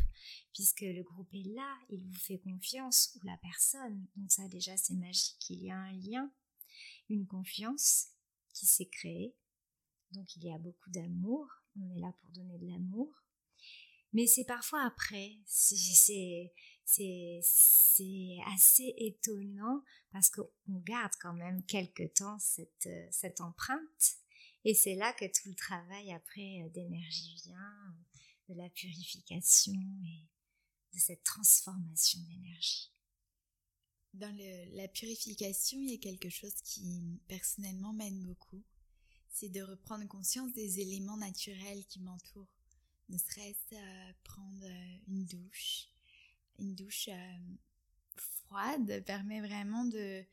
puisque 0.53 0.81
le 0.81 1.01
groupe 1.01 1.33
est 1.33 1.47
là, 1.55 1.77
il 1.89 2.01
vous 2.01 2.19
fait 2.19 2.39
confiance, 2.39 3.15
ou 3.15 3.25
la 3.25 3.37
personne, 3.37 4.05
donc 4.17 4.31
ça 4.31 4.47
déjà 4.49 4.75
c'est 4.75 4.95
magique, 4.95 5.49
il 5.49 5.63
y 5.63 5.71
a 5.71 5.77
un 5.77 5.93
lien, 5.93 6.29
une 7.09 7.25
confiance 7.25 8.07
qui 8.53 8.65
s'est 8.65 8.89
créée, 8.89 9.35
donc 10.11 10.35
il 10.35 10.43
y 10.43 10.51
a 10.51 10.57
beaucoup 10.57 10.89
d'amour, 10.89 11.47
on 11.79 11.89
est 11.95 11.99
là 11.99 12.13
pour 12.19 12.29
donner 12.31 12.57
de 12.57 12.67
l'amour, 12.67 13.21
mais 14.13 14.27
c'est 14.27 14.45
parfois 14.45 14.83
après, 14.83 15.37
c'est 15.45 16.51
assez 18.53 18.93
étonnant 18.97 19.83
parce 20.11 20.29
qu'on 20.29 20.49
garde 20.67 21.13
quand 21.21 21.33
même 21.33 21.63
quelque 21.65 22.07
temps 22.07 22.37
cette, 22.39 22.87
euh, 22.87 23.07
cette 23.11 23.39
empreinte. 23.39 24.17
Et 24.65 24.75
c'est 24.75 24.95
là 24.95 25.13
que 25.13 25.25
tout 25.25 25.49
le 25.49 25.55
travail 25.55 26.11
après 26.13 26.61
euh, 26.63 26.69
d'énergie 26.69 27.41
vient, 27.45 27.95
de 28.49 28.55
la 28.55 28.69
purification 28.69 29.73
et 30.05 30.27
de 30.93 30.99
cette 30.99 31.23
transformation 31.23 32.19
d'énergie. 32.27 32.91
Dans 34.13 34.35
la 34.73 34.87
purification, 34.89 35.79
il 35.79 35.91
y 35.91 35.93
a 35.93 35.97
quelque 35.97 36.29
chose 36.29 36.53
qui 36.63 37.01
personnellement 37.27 37.93
m'aide 37.93 38.21
beaucoup. 38.21 38.61
C'est 39.29 39.49
de 39.49 39.61
reprendre 39.61 40.05
conscience 40.07 40.51
des 40.53 40.81
éléments 40.81 41.17
naturels 41.17 41.85
qui 41.87 42.01
m'entourent. 42.01 42.53
Ne 43.07 43.17
serait-ce 43.17 43.75
euh, 43.75 44.13
prendre 44.23 44.65
une 45.07 45.25
douche, 45.25 45.87
une 46.59 46.75
douche 46.75 47.07
euh, 47.07 47.37
froide 48.17 49.03
permet 49.05 49.41
vraiment 49.41 49.85
de, 49.85 50.25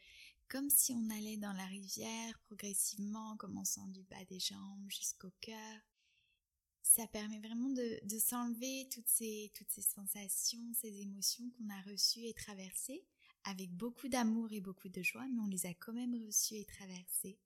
comme 0.48 0.70
si 0.70 0.92
on 0.92 1.10
allait 1.10 1.36
dans 1.36 1.52
la 1.52 1.66
rivière 1.66 2.38
progressivement, 2.46 3.30
en 3.30 3.36
commençant 3.36 3.86
du 3.88 4.02
bas 4.04 4.24
des 4.28 4.40
jambes 4.40 4.90
jusqu'au 4.90 5.30
cœur. 5.40 5.80
Ça 6.82 7.06
permet 7.06 7.40
vraiment 7.40 7.68
de, 7.70 8.00
de 8.04 8.18
s'enlever 8.18 8.88
toutes 8.92 9.08
ces, 9.08 9.52
toutes 9.54 9.70
ces 9.70 9.82
sensations, 9.82 10.72
ces 10.74 11.00
émotions 11.00 11.48
qu'on 11.50 11.68
a 11.68 11.80
reçues 11.82 12.26
et 12.26 12.34
traversées 12.34 13.04
avec 13.44 13.70
beaucoup 13.72 14.08
d'amour 14.08 14.52
et 14.52 14.60
beaucoup 14.60 14.88
de 14.88 15.02
joie, 15.02 15.26
mais 15.28 15.40
on 15.40 15.46
les 15.46 15.66
a 15.66 15.74
quand 15.74 15.92
même 15.92 16.14
reçues 16.26 16.56
et 16.56 16.64
traversées. 16.64 17.38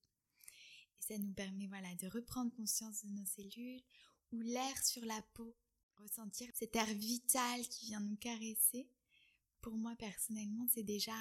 Et 0.99 1.03
ça 1.03 1.19
nous 1.19 1.33
permet 1.33 1.67
voilà, 1.67 1.95
de 1.97 2.09
reprendre 2.09 2.53
conscience 2.55 3.05
de 3.05 3.11
nos 3.11 3.27
cellules 3.27 3.83
ou 4.33 4.41
l'air 4.41 4.85
sur 4.85 5.05
la 5.05 5.21
peau 5.35 5.55
ressentir 6.03 6.49
cet 6.55 6.77
air 6.77 6.87
vital 6.95 7.67
qui 7.69 7.87
vient 7.87 8.01
nous 8.01 8.17
caresser, 8.17 8.89
pour 9.61 9.77
moi 9.77 9.95
personnellement, 9.97 10.67
c'est 10.69 10.83
déjà 10.83 11.15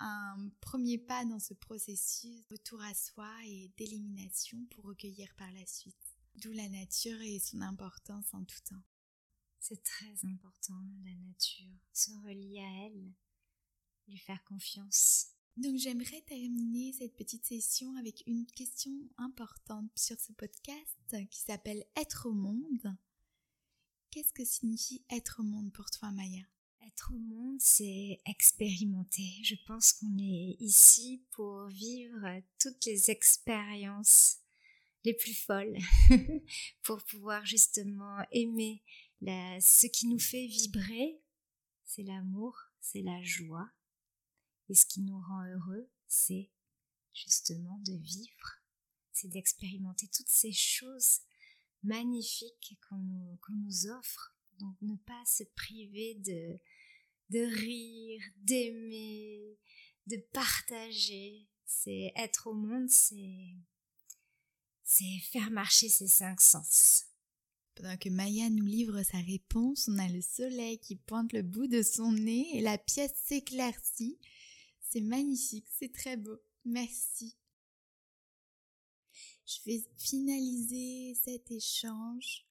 un 0.00 0.50
premier 0.60 0.98
pas 0.98 1.24
dans 1.24 1.38
ce 1.38 1.54
processus 1.54 2.44
de 2.48 2.54
retour 2.54 2.82
à 2.82 2.94
soi 2.94 3.30
et 3.46 3.70
d'élimination 3.76 4.58
pour 4.70 4.84
recueillir 4.84 5.32
par 5.36 5.50
la 5.52 5.64
suite. 5.66 5.96
D'où 6.34 6.50
la 6.52 6.68
nature 6.68 7.20
et 7.20 7.38
son 7.38 7.60
importance 7.60 8.32
en 8.32 8.42
tout 8.44 8.60
temps. 8.68 8.82
C'est 9.60 9.82
très 9.84 10.24
important, 10.24 10.80
la 11.04 11.14
nature. 11.14 11.78
Se 11.92 12.10
relier 12.26 12.58
à 12.58 12.86
elle, 12.86 13.12
lui 14.08 14.18
faire 14.18 14.42
confiance. 14.44 15.28
Donc 15.56 15.76
j'aimerais 15.76 16.22
terminer 16.22 16.92
cette 16.94 17.14
petite 17.14 17.44
session 17.44 17.94
avec 17.96 18.22
une 18.26 18.46
question 18.46 18.92
importante 19.18 19.90
sur 19.96 20.18
ce 20.18 20.32
podcast 20.32 21.16
qui 21.30 21.40
s'appelle 21.40 21.84
Être 21.96 22.26
au 22.26 22.32
monde. 22.32 22.96
Qu'est-ce 24.10 24.32
que 24.32 24.44
signifie 24.44 25.04
être 25.10 25.40
au 25.40 25.42
monde 25.42 25.72
pour 25.72 25.90
toi, 25.90 26.10
Maya? 26.10 26.42
Être 26.86 27.12
au 27.14 27.18
monde, 27.18 27.60
c'est 27.60 28.20
expérimenter. 28.26 29.40
Je 29.42 29.54
pense 29.66 29.92
qu'on 29.92 30.18
est 30.18 30.56
ici 30.58 31.22
pour 31.30 31.66
vivre 31.68 32.42
toutes 32.58 32.84
les 32.86 33.10
expériences 33.10 34.38
les 35.04 35.14
plus 35.14 35.34
folles, 35.34 35.76
pour 36.82 37.02
pouvoir 37.04 37.44
justement 37.44 38.18
aimer 38.30 38.82
ce 39.60 39.86
qui 39.86 40.06
nous 40.06 40.18
fait 40.18 40.46
vibrer. 40.46 41.20
C'est 41.84 42.04
l'amour, 42.04 42.56
c'est 42.80 43.02
la 43.02 43.22
joie. 43.22 43.70
Et 44.72 44.74
ce 44.74 44.86
qui 44.86 45.02
nous 45.02 45.20
rend 45.20 45.44
heureux, 45.44 45.86
c'est 46.08 46.50
justement 47.12 47.76
de 47.84 47.92
vivre, 47.92 48.62
c'est 49.12 49.28
d'expérimenter 49.28 50.08
toutes 50.08 50.30
ces 50.30 50.54
choses 50.54 51.18
magnifique 51.82 52.78
qu'on 52.88 52.96
nous, 52.96 53.38
nous, 53.50 53.86
offre. 53.88 54.34
Donc 54.60 54.74
ne 54.80 54.96
pas 54.96 55.22
se 55.26 55.44
priver 55.54 56.14
de, 56.24 56.58
de 57.28 57.40
rire, 57.40 58.22
d'aimer, 58.38 59.58
de 60.06 60.16
partager. 60.32 61.46
C'est 61.66 62.10
être 62.16 62.46
au 62.46 62.54
monde, 62.54 62.88
c'est 62.88 63.54
c'est 64.84 65.18
faire 65.32 65.50
marcher 65.50 65.90
ses 65.90 66.08
cinq 66.08 66.40
sens. 66.40 67.04
Pendant 67.74 67.98
que 67.98 68.08
Maya 68.08 68.48
nous 68.48 68.64
livre 68.64 69.02
sa 69.02 69.18
réponse, 69.18 69.86
on 69.92 69.98
a 69.98 70.08
le 70.08 70.22
soleil 70.22 70.78
qui 70.78 70.96
pointe 70.96 71.34
le 71.34 71.42
bout 71.42 71.66
de 71.66 71.82
son 71.82 72.12
nez 72.12 72.48
et 72.54 72.62
la 72.62 72.78
pièce 72.78 73.12
s'éclaircit. 73.26 74.18
C'est 74.92 75.00
magnifique, 75.00 75.64
c'est 75.70 75.90
très 75.90 76.18
beau. 76.18 76.38
Merci. 76.66 77.34
Je 79.46 79.56
vais 79.64 79.82
finaliser 79.96 81.14
cet 81.14 81.50
échange 81.50 82.46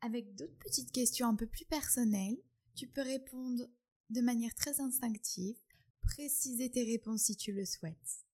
avec 0.00 0.36
d'autres 0.36 0.56
petites 0.60 0.92
questions 0.92 1.26
un 1.26 1.34
peu 1.34 1.48
plus 1.48 1.64
personnelles. 1.64 2.38
Tu 2.76 2.86
peux 2.86 3.02
répondre 3.02 3.64
de 4.10 4.20
manière 4.20 4.54
très 4.54 4.80
instinctive, 4.80 5.56
préciser 6.02 6.70
tes 6.70 6.84
réponses 6.84 7.22
si 7.22 7.36
tu 7.36 7.50
le 7.50 7.64
souhaites. 7.64 8.26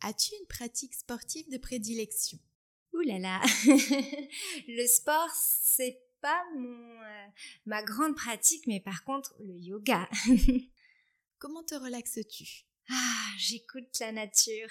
As-tu 0.00 0.34
une 0.40 0.48
pratique 0.48 0.94
sportive 0.94 1.48
de 1.50 1.58
prédilection? 1.58 2.40
Ouh 2.94 3.02
là 3.02 3.20
là 3.20 3.40
Le 4.66 4.86
sport, 4.88 5.30
c'est 5.32 6.03
pas 6.24 6.42
mon, 6.56 7.02
euh, 7.02 7.26
ma 7.66 7.82
grande 7.82 8.16
pratique, 8.16 8.66
mais 8.66 8.80
par 8.80 9.04
contre, 9.04 9.34
le 9.40 9.58
yoga. 9.58 10.08
Comment 11.38 11.62
te 11.62 11.74
relaxes-tu? 11.74 12.64
Ah, 12.88 13.26
j'écoute 13.36 13.98
la 14.00 14.10
nature. 14.10 14.70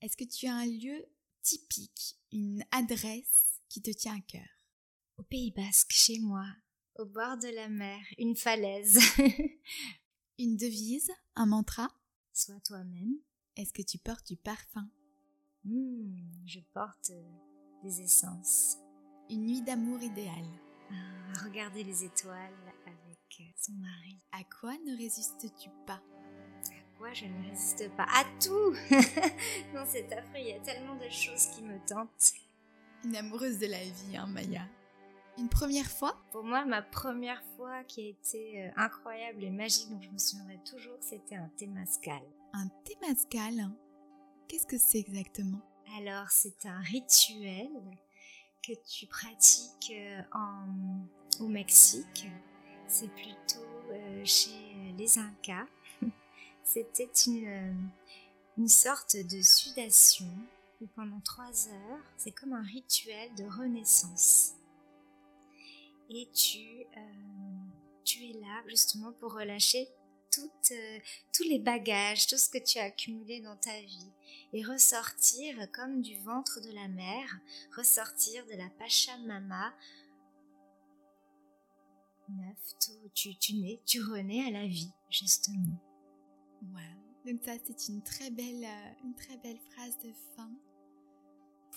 Est-ce 0.00 0.16
que 0.16 0.24
tu 0.24 0.48
as 0.48 0.54
un 0.56 0.66
lieu 0.66 1.06
typique, 1.40 2.16
une 2.32 2.64
adresse 2.72 3.60
qui 3.68 3.80
te 3.80 3.92
tient 3.92 4.16
à 4.16 4.20
cœur? 4.22 4.48
Au 5.18 5.22
Pays 5.22 5.52
Basque, 5.52 5.92
chez 5.92 6.18
moi, 6.18 6.46
au 6.96 7.04
bord 7.04 7.38
de 7.38 7.54
la 7.54 7.68
mer, 7.68 8.00
une 8.18 8.34
falaise. 8.34 8.98
une 10.40 10.56
devise, 10.56 11.12
un 11.36 11.46
mantra? 11.46 11.94
Sois 12.32 12.58
toi-même. 12.66 13.20
Est-ce 13.54 13.72
que 13.72 13.82
tu 13.82 13.98
portes 13.98 14.26
du 14.26 14.36
parfum? 14.36 14.90
Hmm, 15.62 16.16
Je 16.44 16.58
porte 16.74 17.10
euh, 17.10 17.30
des 17.84 18.00
essences. 18.00 18.78
Une 19.30 19.46
nuit 19.46 19.62
d'amour 19.62 20.02
idéale. 20.02 20.71
Regarder 21.44 21.84
les 21.84 22.04
étoiles 22.04 22.52
son 23.56 23.72
mari. 23.74 24.18
À 24.32 24.42
quoi 24.60 24.74
ne 24.86 24.96
résistes-tu 24.96 25.70
pas? 25.86 26.00
À 26.02 26.98
quoi 26.98 27.12
je 27.12 27.24
ne 27.26 27.48
résiste 27.48 27.90
pas? 27.96 28.06
À 28.08 28.24
tout! 28.40 28.74
Non, 29.74 29.84
c'est 29.86 30.12
affreux, 30.12 30.38
il 30.38 30.48
y 30.48 30.52
a 30.52 30.60
tellement 30.60 30.96
de 30.96 31.08
choses 31.08 31.46
qui 31.54 31.62
me 31.62 31.78
tentent. 31.86 32.32
Une 33.04 33.16
amoureuse 33.16 33.58
de 33.58 33.66
la 33.66 33.82
vie, 33.82 34.16
hein, 34.16 34.26
Maya. 34.26 34.66
Une 35.38 35.48
première 35.48 35.90
fois? 35.90 36.22
Pour 36.30 36.44
moi, 36.44 36.64
ma 36.64 36.82
première 36.82 37.42
fois 37.56 37.82
qui 37.84 38.02
a 38.02 38.08
été 38.10 38.64
euh, 38.64 38.70
incroyable 38.76 39.42
et 39.42 39.50
magique, 39.50 39.88
dont 39.90 40.00
je 40.00 40.10
me 40.10 40.18
souviendrai 40.18 40.60
toujours, 40.68 40.98
c'était 41.00 41.36
un 41.36 41.48
Témascal. 41.56 42.22
Un 42.52 42.68
Témascal 42.84 43.70
Qu'est-ce 44.46 44.66
que 44.66 44.78
c'est 44.78 44.98
exactement? 44.98 45.62
Alors, 45.96 46.30
c'est 46.30 46.66
un 46.66 46.80
rituel 46.80 47.70
que 48.62 48.72
tu 48.88 49.06
pratiques 49.06 49.92
euh, 49.92 50.22
au 51.40 51.48
Mexique 51.48 52.26
c'est 52.86 53.08
plutôt 53.08 53.64
euh, 53.90 54.22
chez 54.24 54.50
euh, 54.50 54.92
les 54.98 55.18
Incas. 55.18 55.66
C'était 56.62 57.10
une, 57.26 57.90
une 58.58 58.68
sorte 58.68 59.16
de 59.16 59.40
sudation 59.40 60.28
où 60.80 60.86
pendant 60.94 61.20
trois 61.20 61.68
heures, 61.68 62.00
c'est 62.18 62.32
comme 62.32 62.52
un 62.52 62.62
rituel 62.62 63.34
de 63.34 63.44
renaissance. 63.44 64.52
Et 66.10 66.28
tu, 66.34 66.84
tu 68.04 68.24
es 68.24 68.32
là 68.34 68.62
justement 68.68 69.12
pour 69.12 69.32
relâcher 69.32 69.88
toutes, 70.32 70.72
tous 71.32 71.44
les 71.44 71.58
bagages, 71.58 72.26
tout 72.26 72.38
ce 72.38 72.48
que 72.48 72.58
tu 72.58 72.78
as 72.78 72.84
accumulé 72.84 73.40
dans 73.40 73.56
ta 73.56 73.78
vie 73.80 74.10
et 74.52 74.64
ressortir 74.64 75.70
comme 75.72 76.02
du 76.02 76.18
ventre 76.20 76.60
de 76.60 76.72
la 76.72 76.88
mer, 76.88 77.40
ressortir 77.76 78.44
de 78.46 78.54
la 78.54 78.68
Pachamama, 78.78 79.74
neuf, 82.28 82.74
tout, 82.80 83.10
tu, 83.14 83.36
tu 83.36 83.54
nais, 83.54 83.80
tu 83.84 84.00
renais 84.02 84.46
à 84.46 84.50
la 84.50 84.66
vie, 84.66 84.92
justement. 85.10 85.78
Donc 87.24 87.40
ça, 87.44 87.52
c'est 87.64 87.88
une 87.88 88.02
très 88.02 88.30
belle, 88.30 88.64
euh, 88.64 89.04
une 89.04 89.14
très 89.14 89.36
belle 89.36 89.60
phrase 89.70 89.96
de 89.98 90.12
fin 90.34 90.50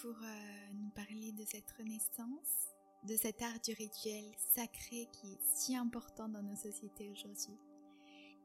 pour 0.01 0.15
euh, 0.23 0.73
nous 0.73 0.89
parler 0.89 1.31
de 1.33 1.45
cette 1.45 1.69
renaissance. 1.77 2.71
de 3.03 3.15
cet 3.15 3.41
art 3.43 3.59
du 3.63 3.73
rituel 3.73 4.25
sacré 4.55 5.07
qui 5.13 5.33
est 5.33 5.39
si 5.53 5.75
important 5.75 6.27
dans 6.27 6.41
nos 6.41 6.55
sociétés 6.55 7.09
aujourd'hui. 7.11 7.55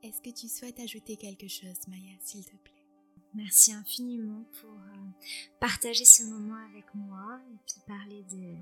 Est-ce 0.02 0.22
que 0.22 0.30
tu 0.30 0.48
souhaites 0.48 0.80
ajouter 0.80 1.16
quelque 1.16 1.46
chose, 1.46 1.76
Maya, 1.86 2.16
s'il 2.20 2.44
te 2.44 2.56
plaît? 2.56 2.86
Merci 3.34 3.72
infiniment 3.72 4.44
pour 4.60 4.72
euh, 4.72 5.26
partager 5.60 6.06
ce 6.06 6.24
moment 6.24 6.56
avec 6.70 6.86
moi 6.94 7.38
et 7.52 7.56
puis 7.66 7.80
parler 7.86 8.22
de, 8.32 8.54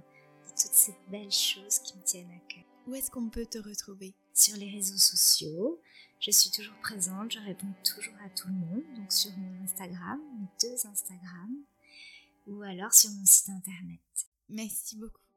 toutes 0.51 0.75
ces 0.75 0.95
belles 1.09 1.31
choses 1.31 1.79
qui 1.79 1.97
me 1.97 2.03
tiennent 2.03 2.31
à 2.33 2.53
cœur. 2.53 2.65
Où 2.89 2.95
est-ce 2.95 3.11
qu'on 3.11 3.29
peut 3.29 3.47
te 3.47 3.59
retrouver? 3.59 4.15
Sur 4.35 4.57
les 4.57 4.71
réseaux 4.71 4.99
sociaux. 4.99 5.81
Je 6.21 6.33
suis 6.33 6.51
toujours 6.51 6.77
présente, 6.81 7.33
je 7.33 7.39
réponds 7.39 7.73
toujours 7.85 8.17
à 8.25 8.31
tout 8.31 8.49
le 8.49 8.55
monde, 8.55 8.83
donc 8.97 9.13
sur 9.13 9.31
mon 9.37 9.63
Instagram, 9.63 10.21
mes 10.41 10.49
deux 10.61 10.87
Instagram, 10.87 11.57
ou 12.49 12.63
alors 12.63 12.93
sur 12.93 13.11
mon 13.13 13.25
site 13.25 13.51
internet. 13.51 14.01
Merci 14.49 14.97
beaucoup. 14.97 15.28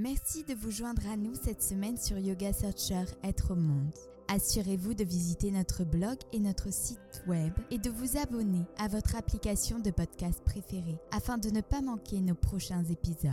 Merci 0.00 0.44
de 0.44 0.54
vous 0.54 0.70
joindre 0.70 1.02
à 1.12 1.16
nous 1.16 1.34
cette 1.34 1.60
semaine 1.60 1.96
sur 1.96 2.18
Yoga 2.18 2.52
Searcher 2.52 3.02
Être 3.24 3.50
au 3.50 3.56
Monde. 3.56 3.92
Assurez-vous 4.28 4.94
de 4.94 5.02
visiter 5.02 5.50
notre 5.50 5.82
blog 5.82 6.18
et 6.32 6.38
notre 6.38 6.72
site 6.72 7.24
web 7.26 7.52
et 7.72 7.78
de 7.78 7.90
vous 7.90 8.16
abonner 8.16 8.64
à 8.78 8.86
votre 8.86 9.16
application 9.16 9.80
de 9.80 9.90
podcast 9.90 10.40
préférée 10.44 11.00
afin 11.10 11.36
de 11.36 11.50
ne 11.50 11.62
pas 11.62 11.80
manquer 11.80 12.20
nos 12.20 12.36
prochains 12.36 12.84
épisodes. 12.84 13.32